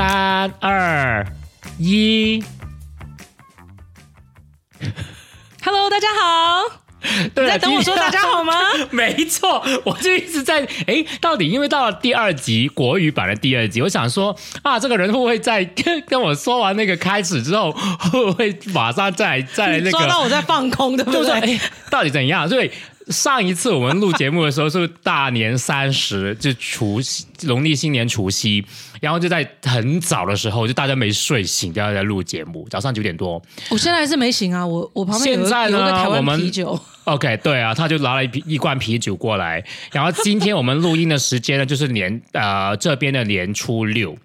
[0.00, 1.26] 三二
[1.78, 2.42] 一。
[5.62, 6.80] Hello，大家好。
[7.34, 8.54] 对你在等我说大家好吗？
[8.90, 21.30] 没错，我就一直在哎，到底因为到了第二集国语版的第二集，我想说啊，这个人会不会在跟 跟我说完那个开始之后，会不会马上再再那个抓到，我在放空，对不对？
[21.30, 22.48] 哎，到底怎样？
[22.48, 22.70] 所以
[23.10, 28.64] 上一次我们录节目的时候是大年三十，就除夕农历新年除夕，
[29.00, 33.42] 然后就在很早的时候，就大家没睡醒，就要在录节目，早上九点多。
[33.70, 44.16] 我现在还是没醒啊，我我旁边有现在呢我们啤酒，OK，对啊，他就拿了一瓶一罐啤酒过来，然后今天我们录音的时间呢，就是年呃这边的年初六，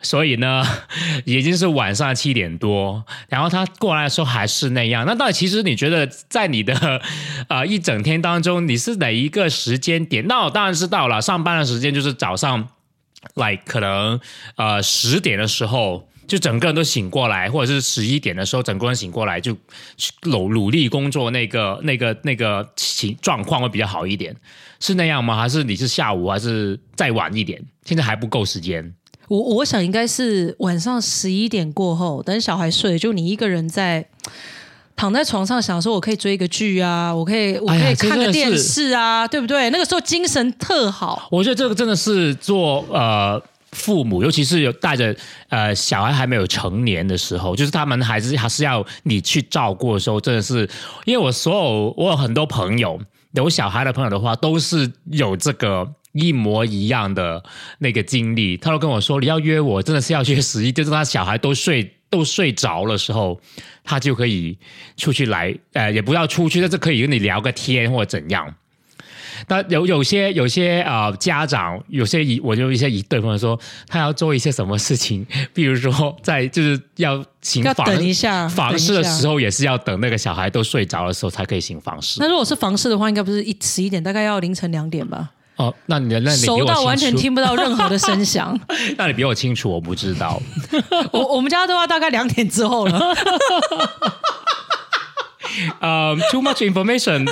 [0.00, 0.64] 所以呢
[1.24, 5.04] 已经是晚上七点多，然后他过来的时候还是那样。
[5.06, 7.02] 那到底其实你觉得在你的
[7.48, 10.26] 呃一整天当中，你是哪一个时间点？
[10.26, 12.68] 那我当然知道了，上班的时间就是早上。
[13.34, 14.18] like 可能
[14.54, 19.56] 呃十点的时候，就整个人都醒过来，或者是十一点的时候，整个人醒过来，就
[20.22, 24.34] 努努力工作，那个那个那个情状况会比较好一点，
[24.78, 25.36] 是那样吗？
[25.36, 27.60] 还是你是下午，还是再晚一点？
[27.84, 28.94] 现在还不够时间
[29.28, 34.06] 我我想应该是晚上十一点过后，等小孩睡，就你一个人在。
[35.00, 39.70] 躺在床上想说，我可以追一个剧啊，我可以，我可哎以看个电视啊，对不对？
[39.70, 45.14] 那个时候精神特好，我觉得这个真的是做呃父母，尤其是有带着
[45.50, 50.68] 呃小孩还没有成年的时候，就是他们还是还是要你去照顾的时候，真的是
[51.04, 52.98] 因为我所有我有很多朋友
[53.34, 55.88] 有小孩的朋友的话，都是有这个。
[56.12, 57.42] 一模一样的
[57.78, 63.40] 那个经历，他都跟我说，你要约我，真的是要约十一，就是他小孩都睡都睡着的时候，
[63.84, 64.56] 他就可以
[64.96, 68.54] 出去来，呃，也不要出去，但是可以跟你聊个天或怎样。
[69.46, 82.18] 那有有些有些呃家长，有些一我就一些一对朋友说，他要做一些什么事情，比如说在就是要行要房等一下房事的时候，也是要等那个小孩都睡着的时候才可以行房事。
[82.18, 88.58] 那如果是房事的话，应该不是一十一点，大概要凌晨两点吧，哦，那你那你熟到完全听不到任何的声响。
[88.96, 90.40] 那你比我清楚，我不知道。
[91.12, 92.98] 我我们家都要大概两点之后了。
[95.80, 97.26] 呃、t o o much information，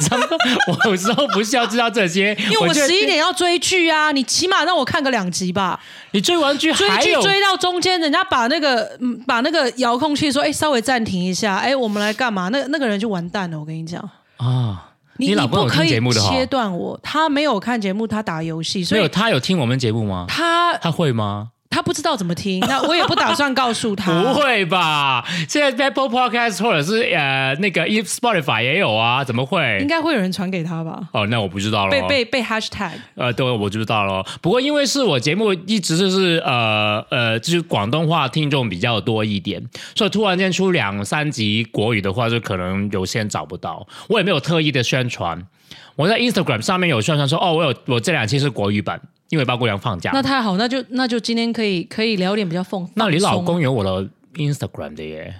[0.66, 5.78] 我有时候不是要知道这些，因为我十一点要追剧啊，你起码让我看个两集吧。
[6.10, 12.48] 你追完剧追剧追到中间，人家把那个嗯把那个遥控器说，哎，稍微暂停一下，哎，我们来干嘛？
[12.48, 13.60] 那那个人就完蛋了。
[13.60, 14.02] 我跟你讲，
[14.38, 14.82] 啊。
[15.18, 16.30] 你老公有以听节目的哈？
[16.30, 20.26] 切断我，他没有看节目，他打游戏，所以没有，以他有听我们节目吗？
[20.28, 21.50] 他他会吗？
[21.76, 22.58] 他不知道怎么听。
[22.60, 24.10] 那我也不打算告诉他。
[24.22, 25.22] 不会吧？
[25.46, 29.86] 现在 Apple Podcast 或者是呃那个 If Spotify 也有啊，怎么会应？
[29.86, 31.06] 该会有人传给他吧？
[31.12, 31.90] 哦，那我不知道了。
[31.90, 34.24] 被被被 hashtag，呃，对，我知道了。
[34.40, 39.62] 不过因为是我节目一直就是呃呃，就是广东话听众比较多一点，
[39.94, 43.86] 所以突然间出两三集国语的话，就可能有些人找不到。
[44.08, 45.46] 我也没有特意的宣传，
[45.94, 48.98] 我在 Instagram 上面有宣传说，哦，我有我这两期是国语版，
[49.28, 50.10] 因为包姑娘放假。
[50.12, 52.88] 那太好，那就那就今天可以可以聊点比较放。
[52.94, 55.34] 那你老公有我的 Instagram 的耶，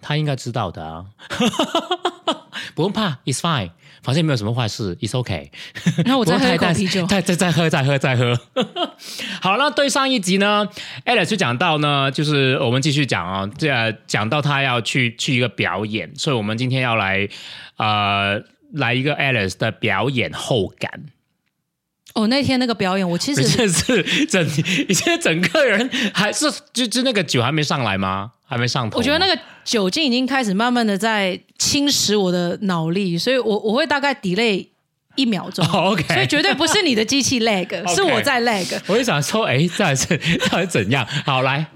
[0.00, 1.04] 他应该知道的啊，
[2.74, 3.70] 不用怕，It's fine，
[4.02, 5.50] 反正没有什么坏事，It's OK。
[6.04, 7.06] 那我 再喝一口啤酒。
[7.06, 8.38] 再再再喝，再喝，再喝。
[9.42, 10.68] 好，那对上一集呢
[11.04, 17.28] ，Alex 就讲到呢，就是我们继续讲啊，这呃讲到他要去去一个表演，所以我们今天要来
[17.76, 18.40] 呃
[18.72, 21.06] 来一个 Alex 的表演后感。
[22.14, 24.44] 哦，那天那个表演，我其你实这是整，
[24.88, 28.32] 你 现在整个人还是就就那个酒还没上来吗？
[28.46, 28.98] 还没上头？
[28.98, 34.66] 我觉得那个酒精已经开始慢慢的在侵蚀我的脑力，所以我我会大概 delay
[35.16, 35.64] 一秒钟。
[35.66, 38.66] 哦 OK 所以绝对不是你的机器 lag， 是我在 lag。
[38.86, 41.06] 我就想说，哎，到底是到底怎样？
[41.26, 41.66] 好，来，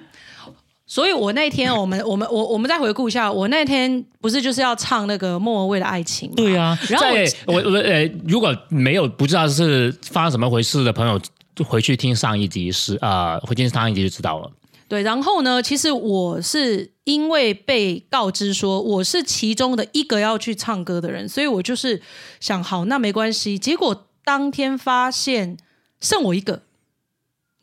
[0.94, 6.34] 所以我那天 我们我们我我们再回顾一下，我那天不是就是要唱那个莫文蔚的爱情吗？
[6.36, 7.06] 对啊，然后
[7.46, 11.18] 我我我呃，如果没有不知道是发生什么回事的朋友，
[11.56, 14.50] 就回去听上一集是啊、呃，回听上一集就知道了。
[14.86, 22.02] 对，然后呢，其实我是因为被告知说我是其中的一个要去唱歌的人，所以我就是
[22.38, 23.58] 想好，那没关系。
[23.58, 25.56] 结果当天发现
[26.02, 26.60] 剩我一个，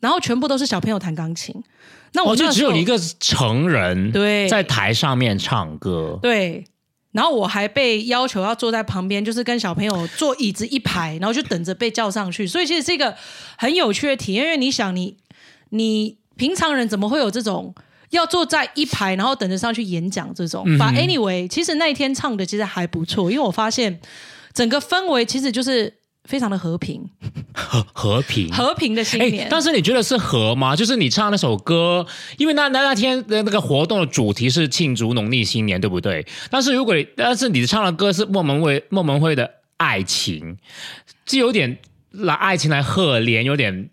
[0.00, 1.62] 然后全部都是小朋友弹钢琴，
[2.12, 6.64] 那我哦，就只有一个成人对在台上面唱歌，对。
[7.12, 12.46] 然后我还被要求要坐在旁边，就是跟小朋友坐椅子一排，然后就等着被叫上去。
[12.46, 13.12] 所以其实是一个
[13.58, 15.16] 很有趣的体验，因为你想你，
[15.70, 17.74] 你平常人怎么会有这种
[18.10, 20.64] 要坐在一排，然后等着上去演讲这种？
[20.78, 24.00] 把、anyway，其实那一天唱的其实还不错，因为我发现
[24.54, 25.92] 整个氛围其实就是
[26.24, 27.08] 非常的和平。
[27.52, 28.52] 和和平。
[28.52, 30.76] 和平的新哎年。，但是你觉得是和吗？
[30.76, 32.06] 就是你唱那首歌，
[32.38, 36.26] 因为那那那天的那个活动的主题是庆祝农历新年，对不对？
[36.50, 40.58] 但是如果你但是你唱的歌是莫文蔚莫文蔚的爱情，
[41.24, 41.78] 就有点
[42.10, 43.90] 拿爱情来贺年，有点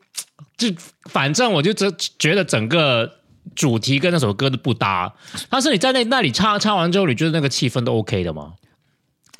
[0.57, 0.67] 就
[1.09, 1.89] 反正我就觉
[2.19, 3.19] 觉得整个
[3.55, 5.13] 主题跟那首歌都不搭。
[5.49, 8.53] 但是你在那那里唱唱完之后，你觉得那个气氛都 OK 的吗？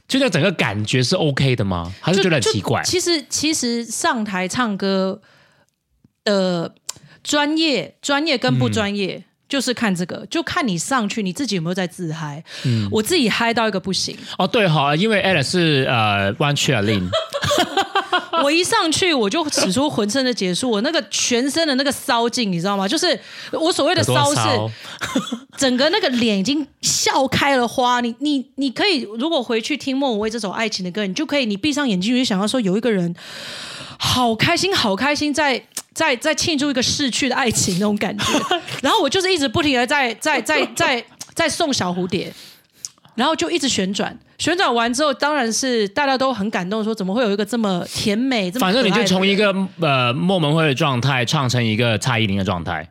[0.08, 1.94] 就这整个感觉是 OK 的吗？
[2.00, 2.82] 还是觉得很奇怪？
[2.84, 5.22] 其实其实上台唱歌
[6.24, 6.74] 的
[7.24, 9.24] 专业、专业跟不专业。
[9.50, 12.44] 就是看这个，就看你上去你自己有没有在自嗨。
[12.66, 17.10] 嗯我自己嗨到一个不行，哦，对哈，因为 Alex 是呃弯曲了令。
[18.44, 22.88] 我一上去我就使出浑身的解数，我那个全身的那个骚劲，你知道吗？
[22.88, 23.20] 就是
[23.52, 24.42] 我所谓的骚是
[25.58, 28.02] 整个那个脸已经笑开了花。
[28.02, 33.16] 你你你可以如果回去听莫文蔚这首爱情的歌，你就可以你闭上眼睛你就想到说有一个人
[33.98, 35.64] 好开心好开心在。
[35.98, 38.24] 在在庆祝一个逝去的爱情那种感觉，
[38.84, 41.04] 然后我就是一直不停的在在在在
[41.34, 42.32] 在送小蝴蝶，
[43.18, 52.90] 然后就一直旋转，旋转完之后，当然是大家都很感动，说怎么会有一个这么甜美、这么反正你就从一人个呃莫文蔚的状态唱成一个蔡依林的状态，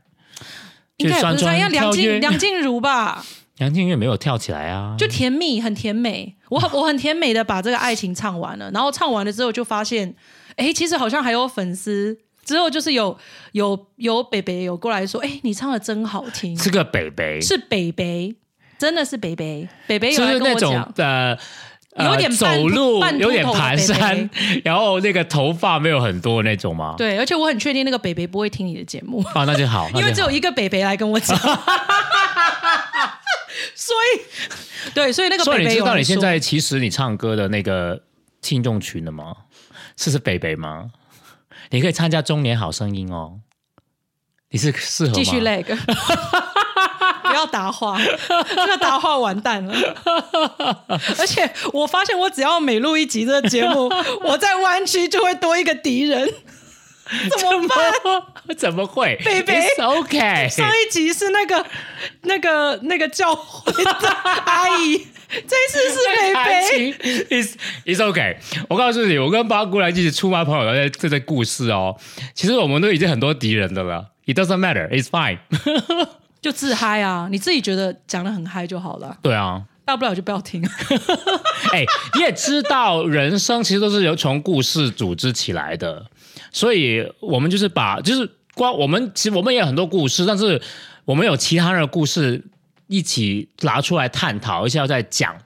[0.96, 3.24] 应该也不是梁静梁静茹吧，
[3.58, 6.34] 梁静茹没有跳起来啊，就甜蜜，很甜美。
[6.48, 10.14] 我很我很甜美的把这个爱情唱完了，然后唱完了之后就发现，
[10.56, 12.18] 哎，其实好像还有粉丝。
[12.44, 13.18] 之后就是有
[13.50, 18.36] 有有北北有过来说，哎，你唱的真好听，是个北北，是北北，
[18.78, 21.38] 真的是北北，北北有来就是那种跟我讲，呃。
[21.98, 24.28] 呃有点走路有点蹒跚，
[24.62, 26.94] 然后那个头发没有很多那种吗？
[26.98, 31.34] 对，而且我很确定那个北北不会听你的节目，啊， 那就好，因为只有一个北北来跟我讲，
[33.74, 34.20] 所以
[34.92, 38.02] 对，所以那个所以你知道北北有来说你现在其实你唱歌的那个
[38.42, 39.34] 听众群了吗？
[39.96, 40.90] 是是北北吗？
[41.70, 43.40] 你可以参加中年好声音哦。
[44.50, 45.14] 你是适合吗？
[45.14, 45.72] 继续 leg，不
[47.36, 47.98] 要答话，
[48.56, 49.74] 这个答话完蛋了。
[51.18, 53.88] 而且我发现，我只要每录一集这个节目，
[54.24, 56.28] 我在湾区就会多一个敌人。
[57.38, 58.56] 怎么办？
[58.56, 59.16] 怎么会？
[59.24, 60.48] 北北 It's OK。
[60.50, 61.64] 上一集是那个、
[62.22, 66.92] 那个、那个教会的阿姨，这次是北北。
[67.30, 67.52] ，It's
[67.84, 68.38] It's OK。
[68.68, 71.96] 我告诉你，我跟八姑娘一起出卖朋友的这这故事哦，
[72.34, 74.06] 其实我们都已经很多敌人的了。
[74.26, 75.38] It doesn't matter, it's fine
[76.46, 77.26] 就自嗨啊！
[77.28, 80.64] 你自己觉得讲的很嗨就好了，对啊，大不了就不要听。
[81.74, 81.84] 哎，
[82.14, 86.06] 你也知道，人生其实都是由从故事组织起来的，
[86.52, 90.62] 所以我们就是把，就是光我们其实我们也有很多故事，但是
[91.04, 92.40] 我们有其他人的故事
[92.86, 95.36] 一起拿出来探讨，而且要再讲，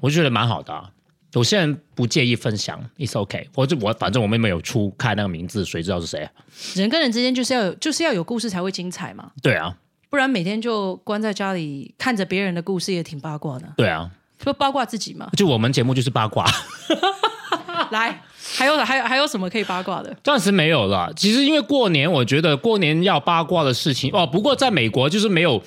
[0.00, 0.88] 我就觉得蛮好的啊、
[1.32, 3.48] 有些人不介意分享，it's OK。
[3.52, 6.30] 或者我反正我们没有出看那个名字，谁知道是谁啊？
[6.76, 9.76] 人跟人之间就是要有，就是要有故事才会精彩嘛，对啊，
[10.16, 14.10] 不然每天就关在家里看着别人的故事也挺八卦的，对啊，
[14.42, 15.28] 就八卦自己嘛。
[15.36, 16.42] 就我们节目就是八卦。
[17.92, 18.22] 来，
[18.56, 20.16] 还有还有还有什么可以八卦的？
[20.24, 21.12] 暂时没有了。
[21.14, 24.26] 其实因为过年，我觉得过年要八卦的事情哦。
[24.26, 25.62] 不过在美国就是没有，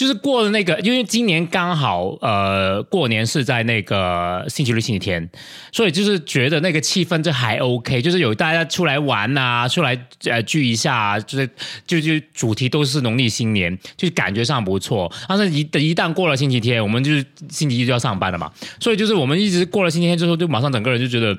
[0.00, 5.28] 就是过了那个，因为今年刚好呃过年是在那个星期六、星期天，
[5.72, 9.94] 所以就是觉得那个气氛就还 OK，就是有大家出来玩啊，出来
[10.24, 11.46] 呃聚一下、就是
[11.86, 15.12] 就就主题都是农历新年，就感觉上不错。
[15.28, 21.36] 但是一一旦过了星期天，我们就是星期一就要上班了嘛，所以就是我们一直过了星期天之后，就马上整个人就觉得。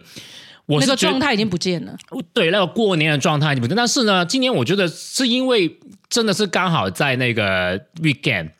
[0.65, 1.95] 我那个状态已经不见了。
[2.33, 8.51] 对那个过年的状态，不但是呢，今年我觉得是因为真的是刚好在那个 weekend，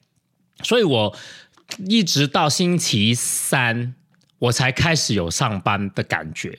[0.63, 1.15] 所以我
[1.87, 3.93] 一直到星期三
[4.39, 6.57] 我才开始有上班的感觉。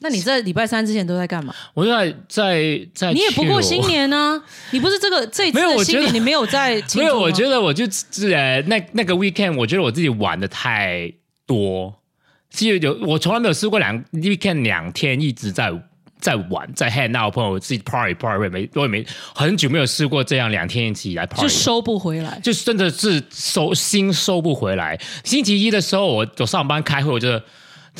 [0.00, 1.52] 那你在礼拜三之前都在干嘛？
[1.74, 3.84] 我就在在在，你也不过新。
[3.88, 11.12] 年呢、你不是这个 这一次的新年，你没有在 没有，我觉得得我就是呃，那那个 weekend，我觉得我自己玩的太
[11.46, 11.97] 多，
[12.58, 15.72] 其实有我从来没有试过两 weekend 两天一直在
[16.18, 22.40] 在玩，在 hang out 朋友自己 party party，我也没我也没很久没有试过这样两天一起来 party，就收不回来。
[22.42, 24.98] 就真的是收心收不回来。
[25.22, 27.30] 星期一的时候我，我上班开会，我觉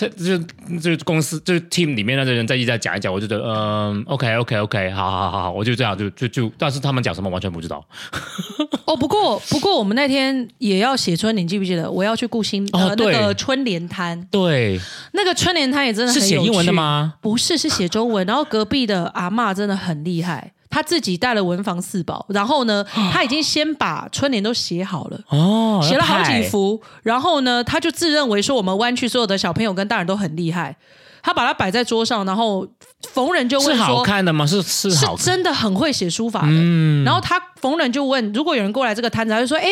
[0.07, 0.39] 得这
[0.79, 7.85] 就就公司就是 team 里面那些人在一直在讲一讲，我就觉得嗯，OK OK OK，好好好好，我就这样就就就，但是他们讲什么完全不知道。
[8.87, 11.91] 哦，不过不过我们那天也要写春联，你记不记得？
[11.91, 14.81] 我要去顾新、呃那个春联摊，对，
[15.13, 16.73] 那个春联摊也真的是写英文的？
[16.73, 17.15] 吗？
[17.21, 18.27] 不是，是写中文。
[18.27, 25.21] 然后隔壁的阿嬷真的很厉害，她自己带了文房四宝，然后呢，他已经先把春联都写好了。
[25.29, 26.43] 哦，写了好几。
[26.49, 30.77] 幅，然后呢，他就自认为说我们湾区所有的小朋友跟大人都很厉害，
[31.23, 32.67] 他把它摆在桌上，然后
[33.13, 34.05] 逢人就是好问说。
[34.05, 34.47] 看的吗？
[34.47, 39.69] 是是真的很会写书法的，嗯然后他逢人就问，如果有人过来这个摊子，他就说：“哎，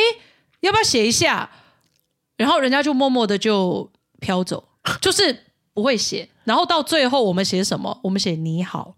[0.61, 1.49] 要不要写一下？”
[2.37, 4.65] 然后人家就默默的就飘走，
[5.01, 6.29] 就是不会写。
[6.45, 7.99] 然后到最后我们写什么？
[8.03, 8.95] 我们写你好，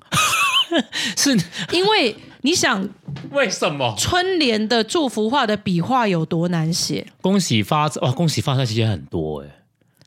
[1.17, 1.37] 是
[1.73, 2.89] 因为你想
[3.31, 3.95] 为什么？
[3.99, 8.13] 春联的祝福画的笔画有多难写，恭喜发财哇！
[8.13, 9.49] 恭喜发财其实很多哎，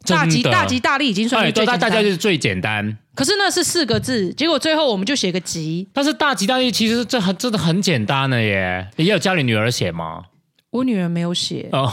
[0.06, 2.98] 大吉大吉大利已经算最大家就是最简单。
[3.13, 5.88] 可是那是四个字，结果最后我们就写个吉。
[5.91, 8.88] 但是大吉大利其实这很真的很简单的耶。
[8.96, 10.24] 你也有教你女儿写吗？
[10.70, 11.91] 我女儿没有写，哦，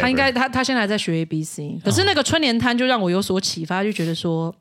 [0.00, 4.54] 她应该她她现在还在学 A B C，可是那个春联摊就让我有所启发，就觉得说。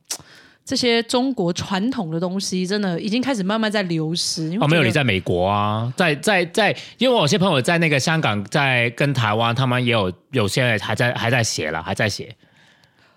[0.66, 4.58] 这些中国传统的东西真的已经开始慢慢在流失。
[4.60, 12.36] 哦，没有，你在美国啊，在在在，因为我有些朋友在那个香港，在跟台湾，他们也有有些人还在还在写了，还在写，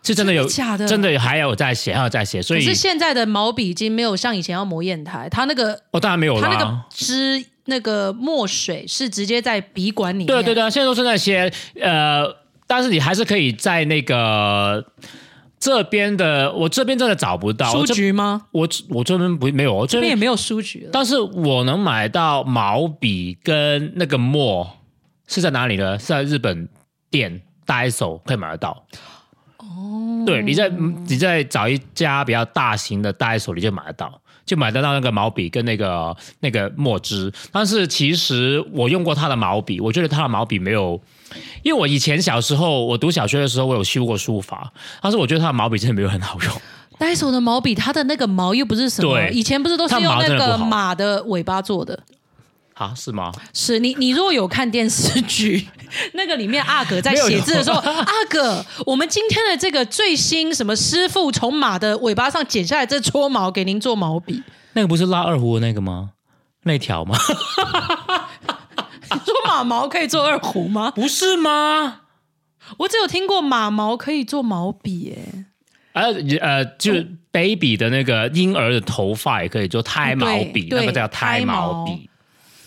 [0.02, 6.42] 是真的有真的假的真的还有在写，还有在写，所以可是现在的毛笔已经没有像以前要磨砚台，它那个哦，当然没有啦。
[6.42, 10.26] 它那个汁那个墨水是直接在笔管里面。
[10.26, 11.50] 对对对，现在都是那些
[11.80, 12.26] 呃，
[12.66, 14.84] 但是你还是可以在那个
[15.60, 18.46] 这边的，我这边真的找不到书局吗？
[18.52, 20.88] 我我这边不没有，我这边也没有书局。
[20.92, 24.68] 但是我能买到毛笔跟那个墨
[25.26, 25.98] 是在哪里呢？
[25.98, 26.68] 是在日本
[27.10, 28.84] 店大手可以买得到。
[29.56, 37.32] 哦，对，你在你在找一家比较大型的大手，你就买得到，就买得到那个毛笔跟那个那个墨汁。
[37.50, 41.00] 但是其实我用过他的毛笔，我觉得他的毛笔没有，
[41.62, 46.52] 因为我以前小时候我读小学的时候，我有修过书法，但是我觉得他的毛笔真的没有很好用。
[46.98, 51.98] 呆手的毛笔，它的那个毛又不是什么，对以前不是都是它用那个毛真的不好马的尾巴做的？
[52.74, 53.32] 啊，是吗？
[53.52, 55.68] 是你，你如果有看电视剧，
[56.14, 64.42] 那个里面阿葛在写字的时候， 阿葛，我们今天的这个最新什么师傅从马的尾巴上剪下来这撮毛给您做毛笔，
[64.72, 66.10] 那个不是拉二胡的那个吗？
[66.64, 67.16] 那条吗？
[69.14, 70.90] 你说马毛可以做二胡吗？
[70.90, 72.02] 不是吗？
[72.78, 75.44] 我只有听过马毛可以做毛笔，哎。
[75.94, 82.08] 呃呃，就是 baby 的那个婴儿的头发也可以做胎毛笔，那个叫胎毛胎笔。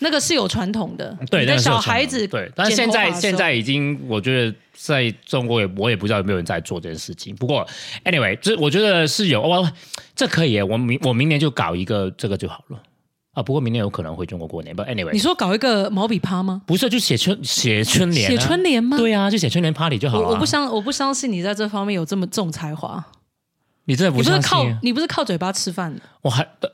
[0.00, 7.34] 那个是有传统的，对，那小孩子统对，但是现在现在已经，我觉得在中国也我也不知道有没有人在做这件事情。
[7.36, 7.66] 不过
[8.04, 9.72] anyway，这我觉得是有，我
[10.14, 12.82] 这可以，我明我明年就搞一个这个就好了
[13.32, 13.42] 啊。
[13.42, 16.62] 不过明年有可能回中国过年，不你 anyway，你说搞一个毛笔趴吗？
[16.66, 18.96] 不是就写春写春联、啊，写春联吗？
[18.96, 20.28] 对啊，就写春联 party 就好了。
[20.28, 23.04] 我我不相我不相信你在这方面有这么重才华，
[23.84, 24.66] 你真的不是靠？
[24.82, 26.00] 你不是靠嘴巴吃饭的。
[26.22, 26.68] 我还呃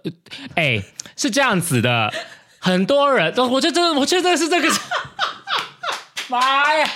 [0.54, 0.82] 哎、
[1.16, 2.12] 是这样子的，
[2.58, 4.68] 很多人，我觉得这个，我觉得这个是这个。
[6.30, 6.86] 妈呀！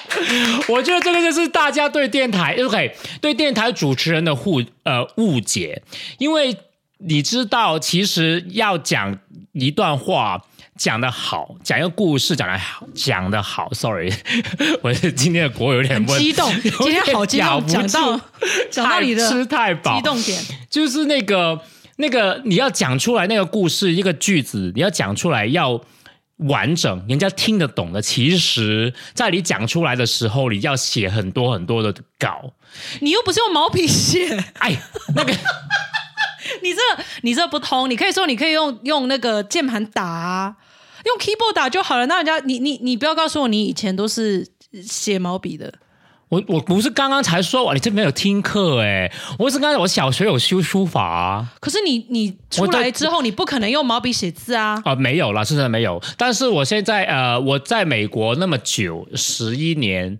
[0.69, 5.83] 我觉得这个就是大家对电台 OK 对电台主持人的误呃误解，
[6.19, 6.54] 因为
[6.99, 9.19] 你知道，其实要讲
[9.53, 10.43] 一段话
[10.77, 14.13] 讲得好，讲一个故事讲得好，讲得好，sorry，
[14.83, 18.21] 我是今天的国有点激动，今天好激动，讲到
[18.71, 21.61] 讲到你的太吃太饱，激动点，就是那个
[21.97, 25.81] 那个你要讲出来那个故事一个句子，你要讲出来要
[26.39, 28.01] 完整，人家听得懂的。
[28.01, 32.55] 其实，在你讲出来的时候，你要写很多很多的稿。
[33.01, 34.75] 你又不是用毛笔写，哎，
[35.15, 35.33] 那个
[36.63, 36.81] 你这
[37.23, 40.57] 你这不通，你可以说你可以用用那个键盘打、啊，
[41.05, 42.07] 用 keyboard 打就好了。
[42.07, 44.47] 那人家你你你不要告诉我你以前都是
[44.83, 45.73] 写毛笔的，
[46.29, 51.53] 我我不是刚刚才说完，你这没有听课哎，我是刚才我小学有修书法啊。
[51.61, 54.81] 可是你你出来之后，你不可能用毛笔写字啊。
[54.85, 56.03] 啊、没有啦，是真的没有。
[56.17, 60.19] 但是我现在呃，我在美国那么久，十一年，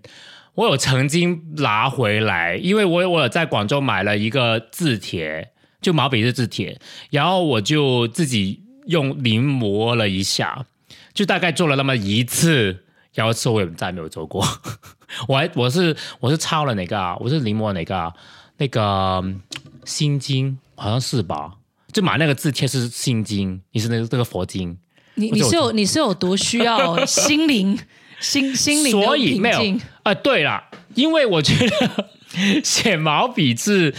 [0.53, 5.49] 我有曾经拿回来，因为我我有在广州买了一个字帖，
[5.83, 6.79] 就毛笔是字帖，
[7.11, 10.65] 然后我就自己用临摹了一下，
[11.13, 14.43] 就大概做了那么一次，然后之后我也再没有做过。
[15.27, 17.15] 我还我是我是抄了哪个啊？
[17.19, 18.11] 我是临摹了哪个啊？
[18.57, 18.81] 那个
[19.23, 19.39] 嗯
[19.85, 21.51] 心经好像是吧？
[21.91, 24.75] 就买那个字帖是心经，你是那个这个佛经。
[25.15, 27.77] 你你是有你是有多需要心灵
[28.19, 29.59] 心心灵的所以没有
[30.01, 30.63] 啊、对了，
[30.95, 32.09] 因为我觉得
[32.65, 33.93] 写毛笔字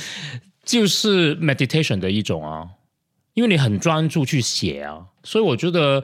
[0.64, 2.68] 就是 meditation 的一种啊，
[3.34, 6.02] 因为你很专注去写啊，所以我觉得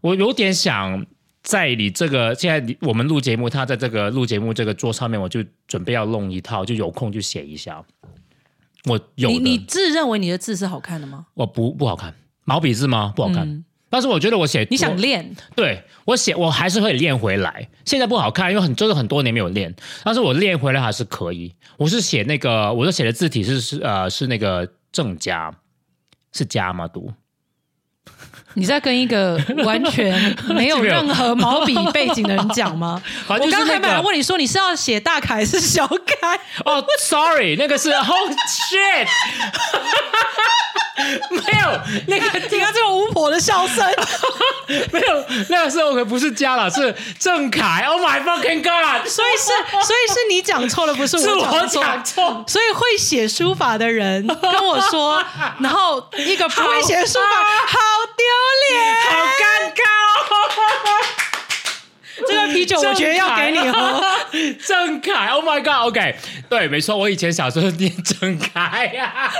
[0.00, 1.06] 我有点想
[1.42, 7.84] 在你这个现在你我们录节目，他在这个录节目这个桌上面，我就准备要弄一套，就有空就写一下。
[8.84, 11.26] 我有，你你自认为你的字是好看的吗？
[11.34, 12.14] 我不不好看，
[12.44, 13.12] 毛笔字吗？
[13.16, 13.48] 不好看。
[13.48, 17.68] 嗯但是我觉得我写你想练，对我写我还是会练回来。
[17.84, 21.54] 现在不好看，因为很就是很多年没有练，但是我练回来还是可以。
[21.76, 25.54] 我是写那个，我是写的字体是是呃是那个正加，
[26.32, 26.88] 是加吗？
[26.88, 27.12] 读
[28.54, 33.00] 你在跟一个 完全没有任何毛笔背景的人讲吗？
[33.28, 39.06] 我刚才本来问你说你是要写大楷还是小楷， 哦，sorry，那个是 oh shit，
[41.30, 43.84] 没有那个听到这个巫婆的笑声，
[44.92, 47.82] 没有那个时候可不是加了，是郑恺。
[47.86, 49.08] Oh my fucking god！
[49.08, 49.46] 所以是
[49.86, 51.82] 所以是你讲错了，不是是我讲错。
[51.82, 52.44] 讲错。
[52.46, 55.22] 所以会写书法的人跟我说，
[55.60, 57.78] 然后一个不会写书法，好
[58.16, 58.26] 丢
[58.68, 58.96] 脸。
[59.08, 59.82] 好尴尬
[60.18, 60.34] 哦！
[62.28, 64.02] 这个啤酒我觉得要给你喝。
[64.66, 66.16] 郑恺，Oh my God！OK，、
[66.48, 69.30] 对，没错，我以前小时候念郑恺呀、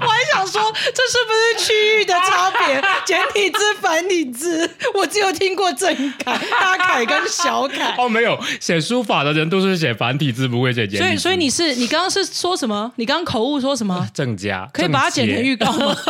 [0.00, 2.82] 我还想说，这是不是区域的差别？
[3.04, 7.94] 简体字、繁体字，我只有听过郑恺、大凯跟小凯。
[7.98, 11.02] 哦，没有，写书法的人都是写繁体字，不会写简体字。
[11.02, 12.92] 所以，所以你是你刚刚是说什么？
[12.96, 14.08] 你刚刚口误说什么？
[14.14, 15.96] 郑家可以把它剪成正预告吗？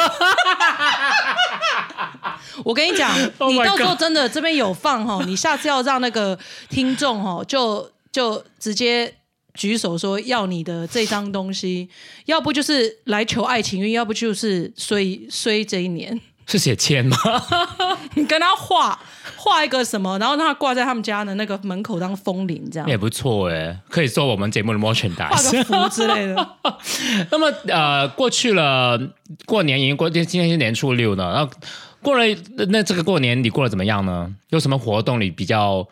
[2.64, 9.14] 我跟你讲， Oh 你到时候真的这边有放哈，你下次要让那个听众哈，就就直接
[9.54, 11.88] 举手说要你的这张东西，
[12.26, 16.20] 要不就是来求爱情运，要不就是衰衰这一年。
[16.48, 17.16] 是写签吗？
[18.14, 18.96] 你 跟他画
[19.36, 25.50] 画一个什么，然后让他挂在他们家的那个门口当风铃，这样也不错哎，可以做我们节目的画 merchandise。
[25.50, 26.48] 个符之类的。
[27.32, 28.96] 那么呃，过去了
[29.44, 31.52] 过年已经过，今今天是年初六呢，然后
[32.06, 32.24] 过了
[32.68, 34.32] 那这个过年你过得怎么样呢？
[34.50, 35.84] 有什么活动你比较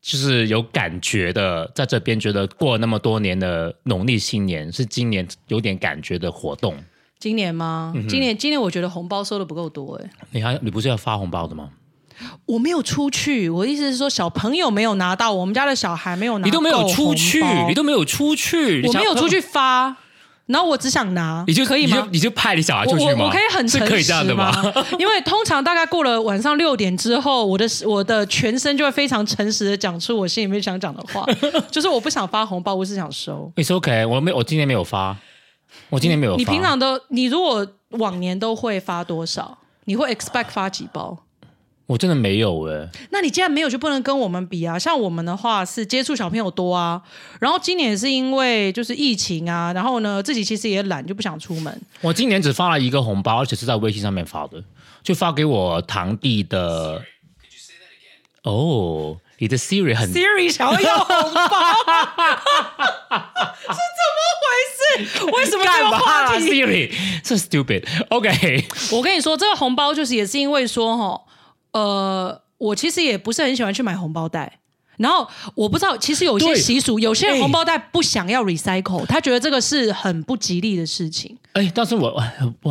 [0.00, 6.74] 就是有感觉的，在这边觉得过了那么多年的农历新年是今年有点感觉的活动？
[7.18, 7.92] 今年吗？
[7.94, 11.68] 嗯今年今年我觉得红包收的不够多哎、你还你不是要发红包的吗？
[12.46, 19.96] 我没有出去，我的意思是说小朋友没有拿到，我们家的小孩没有拿，你都没有出去，你都没有出去，我没有出去，发，
[20.46, 21.96] 然后我只想拿，你就可以吗？
[21.96, 23.16] 你就你就派你小孩出去吗？
[23.20, 24.74] 我我可以很是可以这样的吗吗？？
[24.98, 31.24] 因为通常大概过了晚上六点之后，我的我的全身就会非常诚实的讲出我心里面想讲的话，
[31.70, 33.50] 就是我不想发红包，我是想收。
[33.56, 35.16] It's OK，我没我今年没有发，
[35.88, 36.38] 我今年没有发。
[36.38, 39.58] 你平常都，你如果往年都会发多少？
[39.84, 41.18] 你会 expect 发几包？
[41.92, 44.78] 我真的没有哎、那你既然没有，就不能跟我们比啊。
[44.78, 47.02] 像我们的话是接触小朋友多啊，
[47.38, 51.80] 然后今年是因为就是疫情啊，然后呢自己其实也懒，就不想出门。
[52.00, 54.64] 我今年只发了一个红包，而且是在微信上面发的，
[55.02, 57.02] 就发给我堂弟的。
[58.44, 61.42] 哦，你的 Siri 很 Siri 想要要红包，
[63.60, 64.44] 是怎么回
[64.78, 64.80] 事？
[65.36, 66.90] 为什么这个干嘛啦话题？？Siri
[67.22, 67.84] 这 stupid。
[68.08, 71.20] OK，我跟你说，这个红包就是也是因为说哈，
[71.72, 74.60] 呃，我其实也不是很喜欢去买红包袋。
[74.98, 81.36] 然后我不知道，其实有些习俗，有些人哎红包袋不想要 recycle，他觉得这个是很不吉利的事情。
[81.54, 82.22] 哎，但是我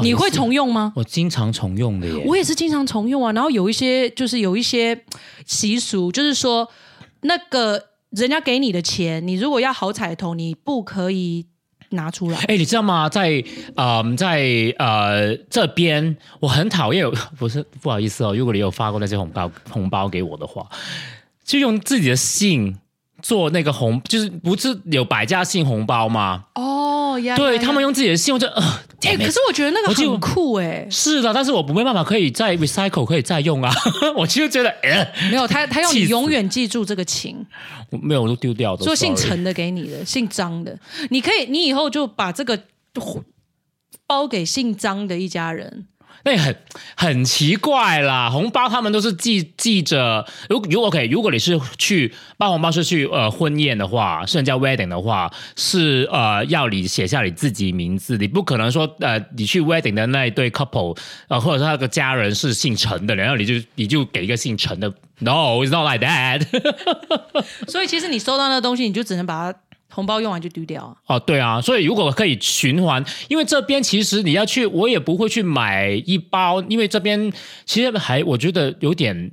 [0.01, 0.93] 你会重用吗？
[0.95, 2.23] 我经常重用的耶。
[2.25, 3.31] 我也是经常重用啊。
[3.33, 5.03] 然后有一些就是有一些
[5.45, 6.69] 习俗，就是说
[7.21, 11.47] 那个人家给你的钱，你如果要好彩头，你不可以
[11.91, 12.37] 拿出来。
[12.47, 13.07] 哎，你知道吗？
[13.07, 13.43] 在
[13.75, 17.05] 呃，在呃这边，我很讨厌，
[17.37, 18.35] 不是不好意思哦。
[18.35, 20.67] 如果你有发过那些红包红包给我的话，
[21.43, 22.77] 就用自己的姓
[23.21, 26.45] 做那个红，就是不是有百家姓红包吗？
[26.55, 26.90] 哦
[27.23, 28.61] 呀，对他们用自己的信用就呃，
[29.03, 33.71] 哎、可是我觉得那个我就很酷哎、是的，但是我没办法可以再 recycle 可以再用啊，
[34.15, 37.45] 我其实觉得呃，没有他，他要你永远记住这个情，
[37.89, 40.77] 我没有我都丢掉的，说姓陈的给你的，姓张的，
[41.09, 42.59] 你可以，你以后就把这个
[44.05, 45.87] 包给姓张的一家人。
[46.23, 46.55] 那很
[46.95, 66.45] 很奇怪啦，红包他们都是记记着，如如果 OK，如果你是去包红包是去呃婚宴的话，是人家 wedding 的话，是呃要你写下你自己名字，你不可能说呃你去 wedding 的那一对 couple 呃或者说他的家人是姓陈的，然后你就你就给一个姓陈的，No，it's not like that
[67.67, 69.59] 所以其实你收到那东西，你就只能把它
[69.91, 70.95] 红包用完就丢掉啊。
[71.07, 77.31] 哦，对啊，所以如果可以循环，因为这边其实你要去，我也不会去买一包，因为这边
[77.65, 79.31] 其实还我觉得有点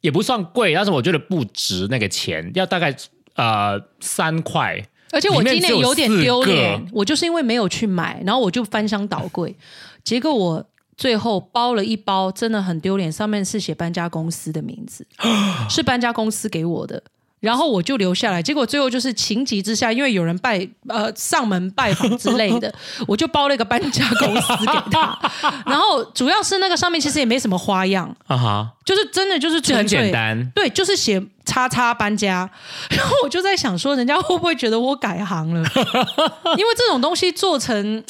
[0.00, 2.94] 也不算贵，但是我觉得不值那个钱，要大概
[3.34, 4.80] 呃三块。
[5.12, 9.54] 而且我今年有点丢脸我就是因为没有去买，然后我就翻箱倒柜，
[10.02, 15.06] 结果我最后包了一包，真的很丢脸，上面是写搬家公司的名字，
[15.70, 17.00] 是搬家公司给我的。
[17.44, 22.74] 然后我就留下来，结果最后就是情急之下，因为有人拜呃上门拜访之类的，
[23.06, 25.18] 我就包了一个搬家公司给他。
[25.66, 30.50] 然后主要是那个上面其实也没什么花样，啊哈，就是真的就是这很简单。
[30.54, 32.48] 对，就是写叉叉搬家，
[32.88, 35.62] 然后我就在想说，人家会不会觉得我改行了？
[36.56, 38.02] 因为这种东西做成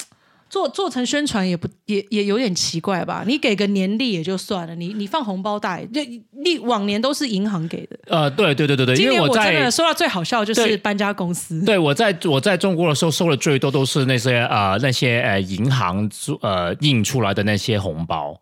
[0.49, 3.25] 做做成宣传也不也也有点奇怪吧？
[3.27, 11.61] 你给个年历也就算了，你你放红包袋，就历往年都是银行给的，呃，对对对对对，因为我真因为在的收到最好笑的就是搬家公司。
[11.65, 16.09] 对，我在我在中国的时候收的最多都是那些呃那些呃银行
[16.41, 18.39] 呃印出来的那些红包，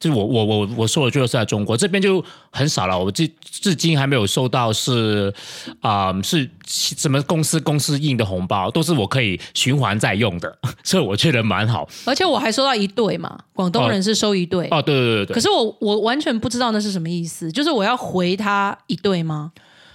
[0.00, 5.32] 就我我我我说的最多是在中国这边就很少了，我至至今还没有收到是
[5.80, 11.88] 啊、是什么公司公司印的红包，都是我可以循环再用的， 所以我觉得蛮好。
[12.04, 19.52] 而且我还收到一对嘛，广东人是收一对，哦，对对对可是我我完全不知道那是什么意思，就是我要回他一对吗？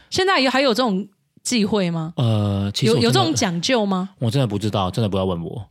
[0.09, 1.07] 现在有还有这种
[1.43, 2.13] 忌讳吗？
[2.15, 4.09] 呃，有有这种讲究吗？
[4.17, 5.67] 我真的不知道，真的不要问我，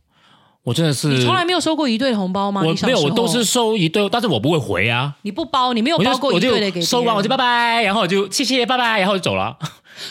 [0.63, 2.61] 我真的是你从来没有收过一对的红包吗？
[2.61, 5.15] 我没有，我都是收一对，但是我不会回啊。
[5.21, 9.57] 你不包，你没有包过我一对的给收完我就拜拜，然后我就谢谢拜拜，然后就走了。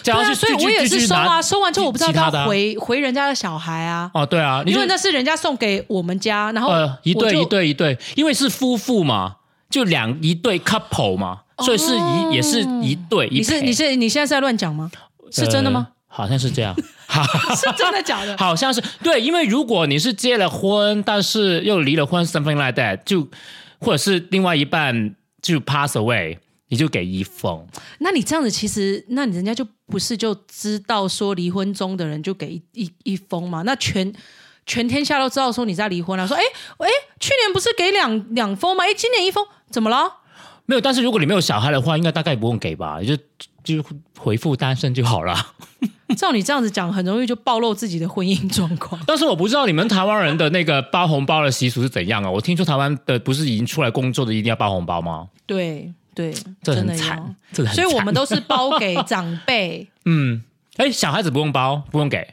[0.03, 9.37] 这对啊，所以我也是收啊，收完之后我不知道要回回人家的小孩啊，哦，对啊，因为那是人家送给我们家，然后呃一对一对一对，因为是夫妇嘛，
[9.71, 14.91] 就两一对 couple 嘛，所以是一也是一对你是你是你现在是在乱讲吗？
[15.31, 15.89] 是真的吗？
[15.91, 16.75] 呃好像是这样，
[17.55, 18.37] 是真的假的？
[18.37, 23.29] 好像是对，因为如果你是结了婚，但是又离了婚，something like that，就
[23.79, 26.39] 或者是另外一半就 pass away，
[26.71, 27.65] 你就给一封。
[28.01, 33.63] 那你这样子，其实那你人家就不是就知道说离婚中的人就给一一一封吗？
[33.65, 34.13] 那全
[34.67, 36.43] 全天下都知道说你在离婚了、说哎
[36.79, 36.89] 哎，
[37.21, 38.83] 去年不是给两两封吗？
[38.83, 40.15] 哎，今年一封，怎么了？
[40.67, 43.17] 没有，但是如果你没有小孩的话，应该大概不用给吧，就
[43.77, 43.85] 就
[44.19, 45.35] 回复单身就好了。
[46.17, 49.01] 照你这样子讲，很容易就暴露自己的婚姻状况。
[49.07, 52.31] 但是我不知道你们台湾人的那个包红包的习俗是怎样啊？
[52.31, 55.29] 我听说台湾的不是已经出来工作的一定要包红包吗？
[55.47, 60.43] 对对，这真的要很惨。，这个很所以我们都是包给长辈， 嗯，
[60.77, 62.27] 哎，小孩子不用包，不用给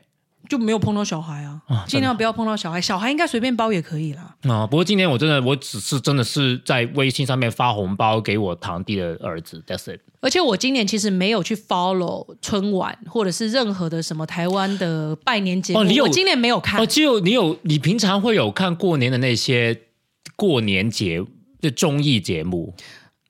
[0.49, 2.81] 就没有碰到小孩啊，啊尽量不要碰到小孩。
[2.81, 4.35] 小孩应该随便包也可以啦。
[4.43, 10.01] 啊、不过今年我真的，我只是真的是在微信上面发红包给我堂弟的儿子，That's it。
[10.21, 16.81] 而且我今年其实没有去 follow 春晚或者是任何的什么台湾的拜年节目，哦你有我今年没有看。
[16.81, 19.81] 哦，只有你有，你平常会有看过年的那些
[20.35, 21.23] 过年节
[21.61, 22.73] 的综艺节目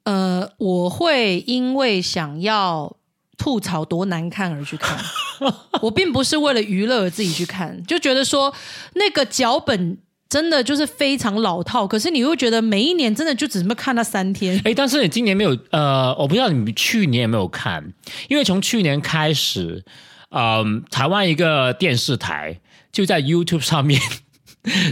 [0.04, 2.96] 呃，我会因为想要
[3.38, 4.98] 吐槽多难看而去看，
[5.82, 8.54] 我并不是为了娱乐而自己去看，就觉得说
[8.94, 14.60] 那个脚本真的就是非常老套，可是你会觉得每一年真的就只能看那三天。
[14.66, 17.94] 哎， 但是你今年没有，呃，我不知道你去年有没有看，
[18.28, 19.84] 因为从去年开始，
[20.30, 22.60] 嗯、台湾一个电视台
[22.92, 24.02] 就在 YouTube 上面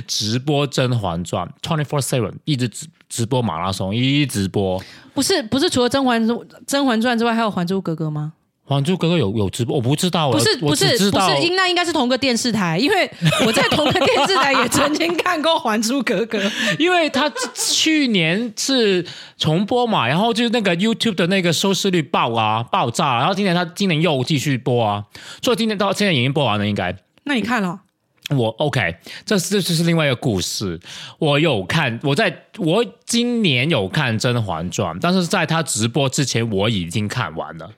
[0.05, 4.81] 直播《甄嬛传》，twenty four seven 一直直直直播马拉松，一直播。
[5.13, 6.27] 不是不是，除了《甄嬛
[6.65, 8.33] 甄嬛传》之外，还有《还珠格格》吗？
[8.69, 13.07] 《还珠格格有》有直播，我不知道，不是不是不是，应那应该是同个电视台，因为
[13.45, 16.39] 我在同个电视台也曾经看过《还珠格格》。
[16.79, 19.05] 因为他去年是
[19.37, 25.03] 重播嘛，然后就是那个 YouTube 的那个收视率爆啊爆炸，然后今年他今年又继续播啊，
[25.41, 26.97] 所以今年到现在已经播完了，应该。
[27.25, 27.81] 那你看了？
[28.29, 30.79] 我 OK，这是这就是另外一个故事。
[31.19, 37.69] 我有看，我在我今年有看《甄嬛传》，但是在他直播之前我已经看完了，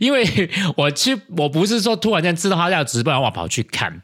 [0.00, 0.26] 因为
[0.76, 4.02] 我去我不是说突然间知道他要直播，然后我跑去看。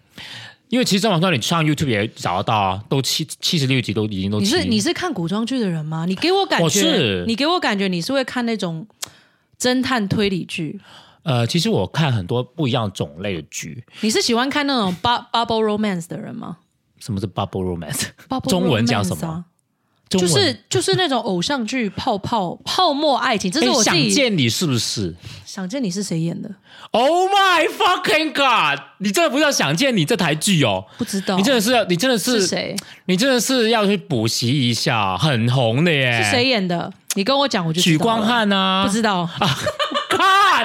[0.69, 6.05] 因为其实《甄嬛传》你上 YouTube 也找得到啊，都七七十六集都已经都你是你是看古装剧的人吗？
[6.07, 8.87] 你给我感觉，我是你给我感觉你是会看那种
[9.59, 10.79] 侦探推理剧，
[11.29, 16.57] 呃，其实我看很多不一样种类的剧，你是喜欢看那种 bu- bubble romance 的人吗
[16.99, 19.45] 什么是 bubble romance？？bubble 中文叫什 romance 啊么？
[20.09, 25.15] 就是就是那种偶像剧泡泡泡沫爱情，这是我想见你是不是
[25.45, 26.49] 想见你是谁演的
[26.93, 28.83] ？？Oh my fucking god！
[29.01, 30.87] 你真的不是要想见你这台剧哦？
[30.97, 32.75] 不知道，你真的是要，你真的是是谁？
[33.05, 36.23] 你真的是要去补习一下，很红的耶。
[36.25, 36.49] 是谁？
[36.49, 36.91] 演的？
[37.13, 38.27] 你跟我讲，我就许光了。
[38.27, 38.87] 汉啊？
[38.87, 39.29] 不知道，
[40.09, 40.21] 看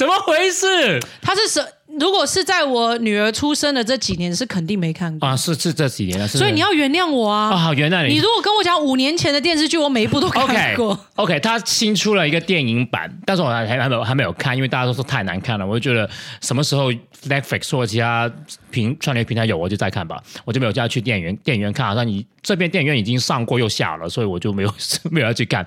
[0.00, 0.98] 怎么回事？
[1.20, 1.62] 他是什？
[1.98, 5.28] 如果是在我女儿出生的这几年，是肯定没看过。
[5.28, 7.50] 啊，是是这几年了，是所以你要原谅我啊！
[7.50, 10.98] 啊，好原谅你你如果跟我讲五年前的电视剧，我每一部都看过。
[11.16, 16.08] OK，他新出了一个电影版，但是我还还还没有还没有看，因为大家都说太难看了，我就觉得
[16.40, 16.90] 什么时候
[17.28, 18.32] Netflix 或者其他
[18.70, 24.74] 平串流平台有，我就再看吧，我就没有叫他去电影院电影院看，好像你这边电影院已经上过又下了，所以我就没有
[25.12, 25.66] 没有要去看，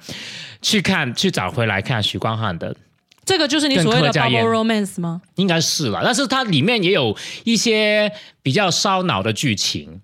[0.63, 2.75] 去看去找回来看许光汉的，
[3.25, 5.21] 这个就是你所谓的 bubble romance 吗？
[5.35, 10.01] 应该是了，但是它里面也有一些比较烧脑的剧情，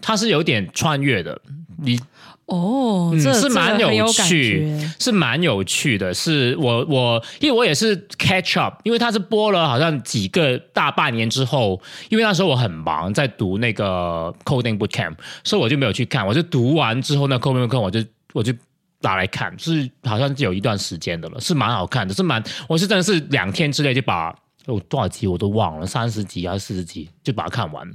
[0.00, 1.40] 它是有点穿越的，
[1.82, 1.98] 你
[2.46, 6.12] 哦，嗯这是蛮有趣觉。，是蛮有趣的。
[6.12, 16.26] 是我我因为我也是 catch up，因为它是播了好像几个大半年之后，因为那时候我很忙，在读那个 coding boot camp，所以我就没有去看。
[16.26, 18.52] 我就读完之后呢，coding boot camp 我就我就。
[19.00, 24.34] 拿来看是好像是有一段时间的了，是蛮好看的，是蛮我是真的是两天之内就把
[24.66, 27.90] 有多少集我都忘了，三十集还是四十集就把它看完，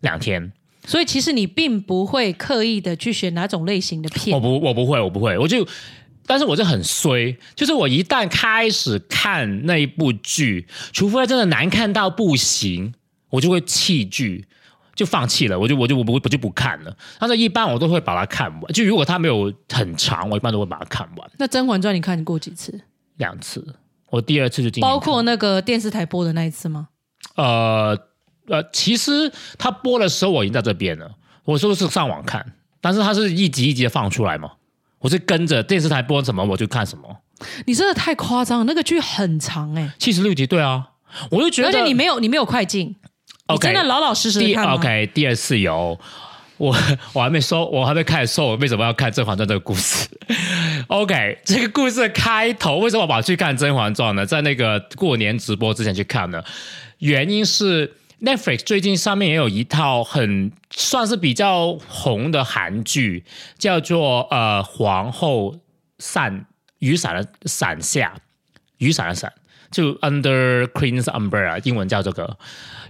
[0.00, 0.52] 两天。
[0.86, 4.40] 所以其实你并不会刻意的去选哪种类型的片我。
[4.40, 5.66] 不，我不会，我不会，我就，
[6.24, 12.94] 但是我就很衰，就是我一旦开始看那一部剧，除非真的难看到不行，
[13.28, 14.46] 我就会弃剧，
[15.00, 16.94] 就放弃了，我就我就我不我就不看了。
[17.18, 22.78] 但是一般我都会把它看完，就如果它没有很长，我一般都会把它看完那《甄嬛传》你看过几次？
[23.16, 23.76] 两次。
[24.10, 26.88] 我第二次就包括那个电视台播的那一次吗？
[27.36, 27.96] 呃
[28.48, 31.10] 呃，其实他播的时候我已经在这边了，
[31.44, 32.44] 我说是上网看，
[32.82, 34.52] 但是他是一集一集的放出来嘛，
[34.98, 37.16] 我是跟着电视台播什么我就看什么。
[37.66, 40.90] 你真的太夸张了，那个剧很长哎、七十六集，对啊，
[41.30, 42.96] 我就觉得，而且你没有你没有快进，你
[43.54, 45.98] OK 真的老老实实看吗 OK 第二次有
[46.56, 46.76] 我
[47.14, 50.06] 我还没说，我还没开始说我为什么要看《甄嬛传》这个故事。
[50.88, 54.26] OK，这个故事的开头为什么我跑去看《甄嬛传》呢？
[54.26, 56.42] 在那个过年直播之前去看呢？
[56.98, 63.24] 原因是 Netflix 最近上面也有一套很算是比较红的韩剧，
[63.58, 65.56] 叫做呃皇后
[65.98, 66.44] 伞
[66.80, 68.14] 雨伞的伞下
[68.76, 69.32] 雨伞的伞，
[69.70, 72.36] 就 Under Queen's Umbrella，英文叫这个。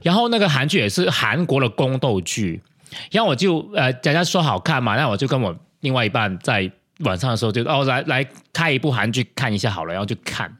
[0.02, 2.62] 然后那个韩剧也是韩国的宫斗剧，
[3.10, 10.56] 然后我就呃，人家说好看嘛，那我就跟我另外一半在晚上的时候就哦来来开一部韩剧看一下好了，然后就看，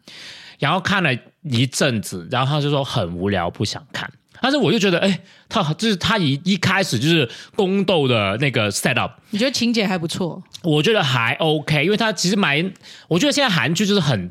[0.58, 1.10] 然后看了
[1.42, 4.10] 一阵子，然后他就说很无聊，不想看。
[4.42, 10.42] 但是我就觉得，哎，他就是他一一开始就是宫斗的那个 set up，你觉得情节还不错？
[10.62, 12.72] 我觉得还 OK，因为他其实蛮，
[13.08, 14.30] 我觉得现在韩剧就是很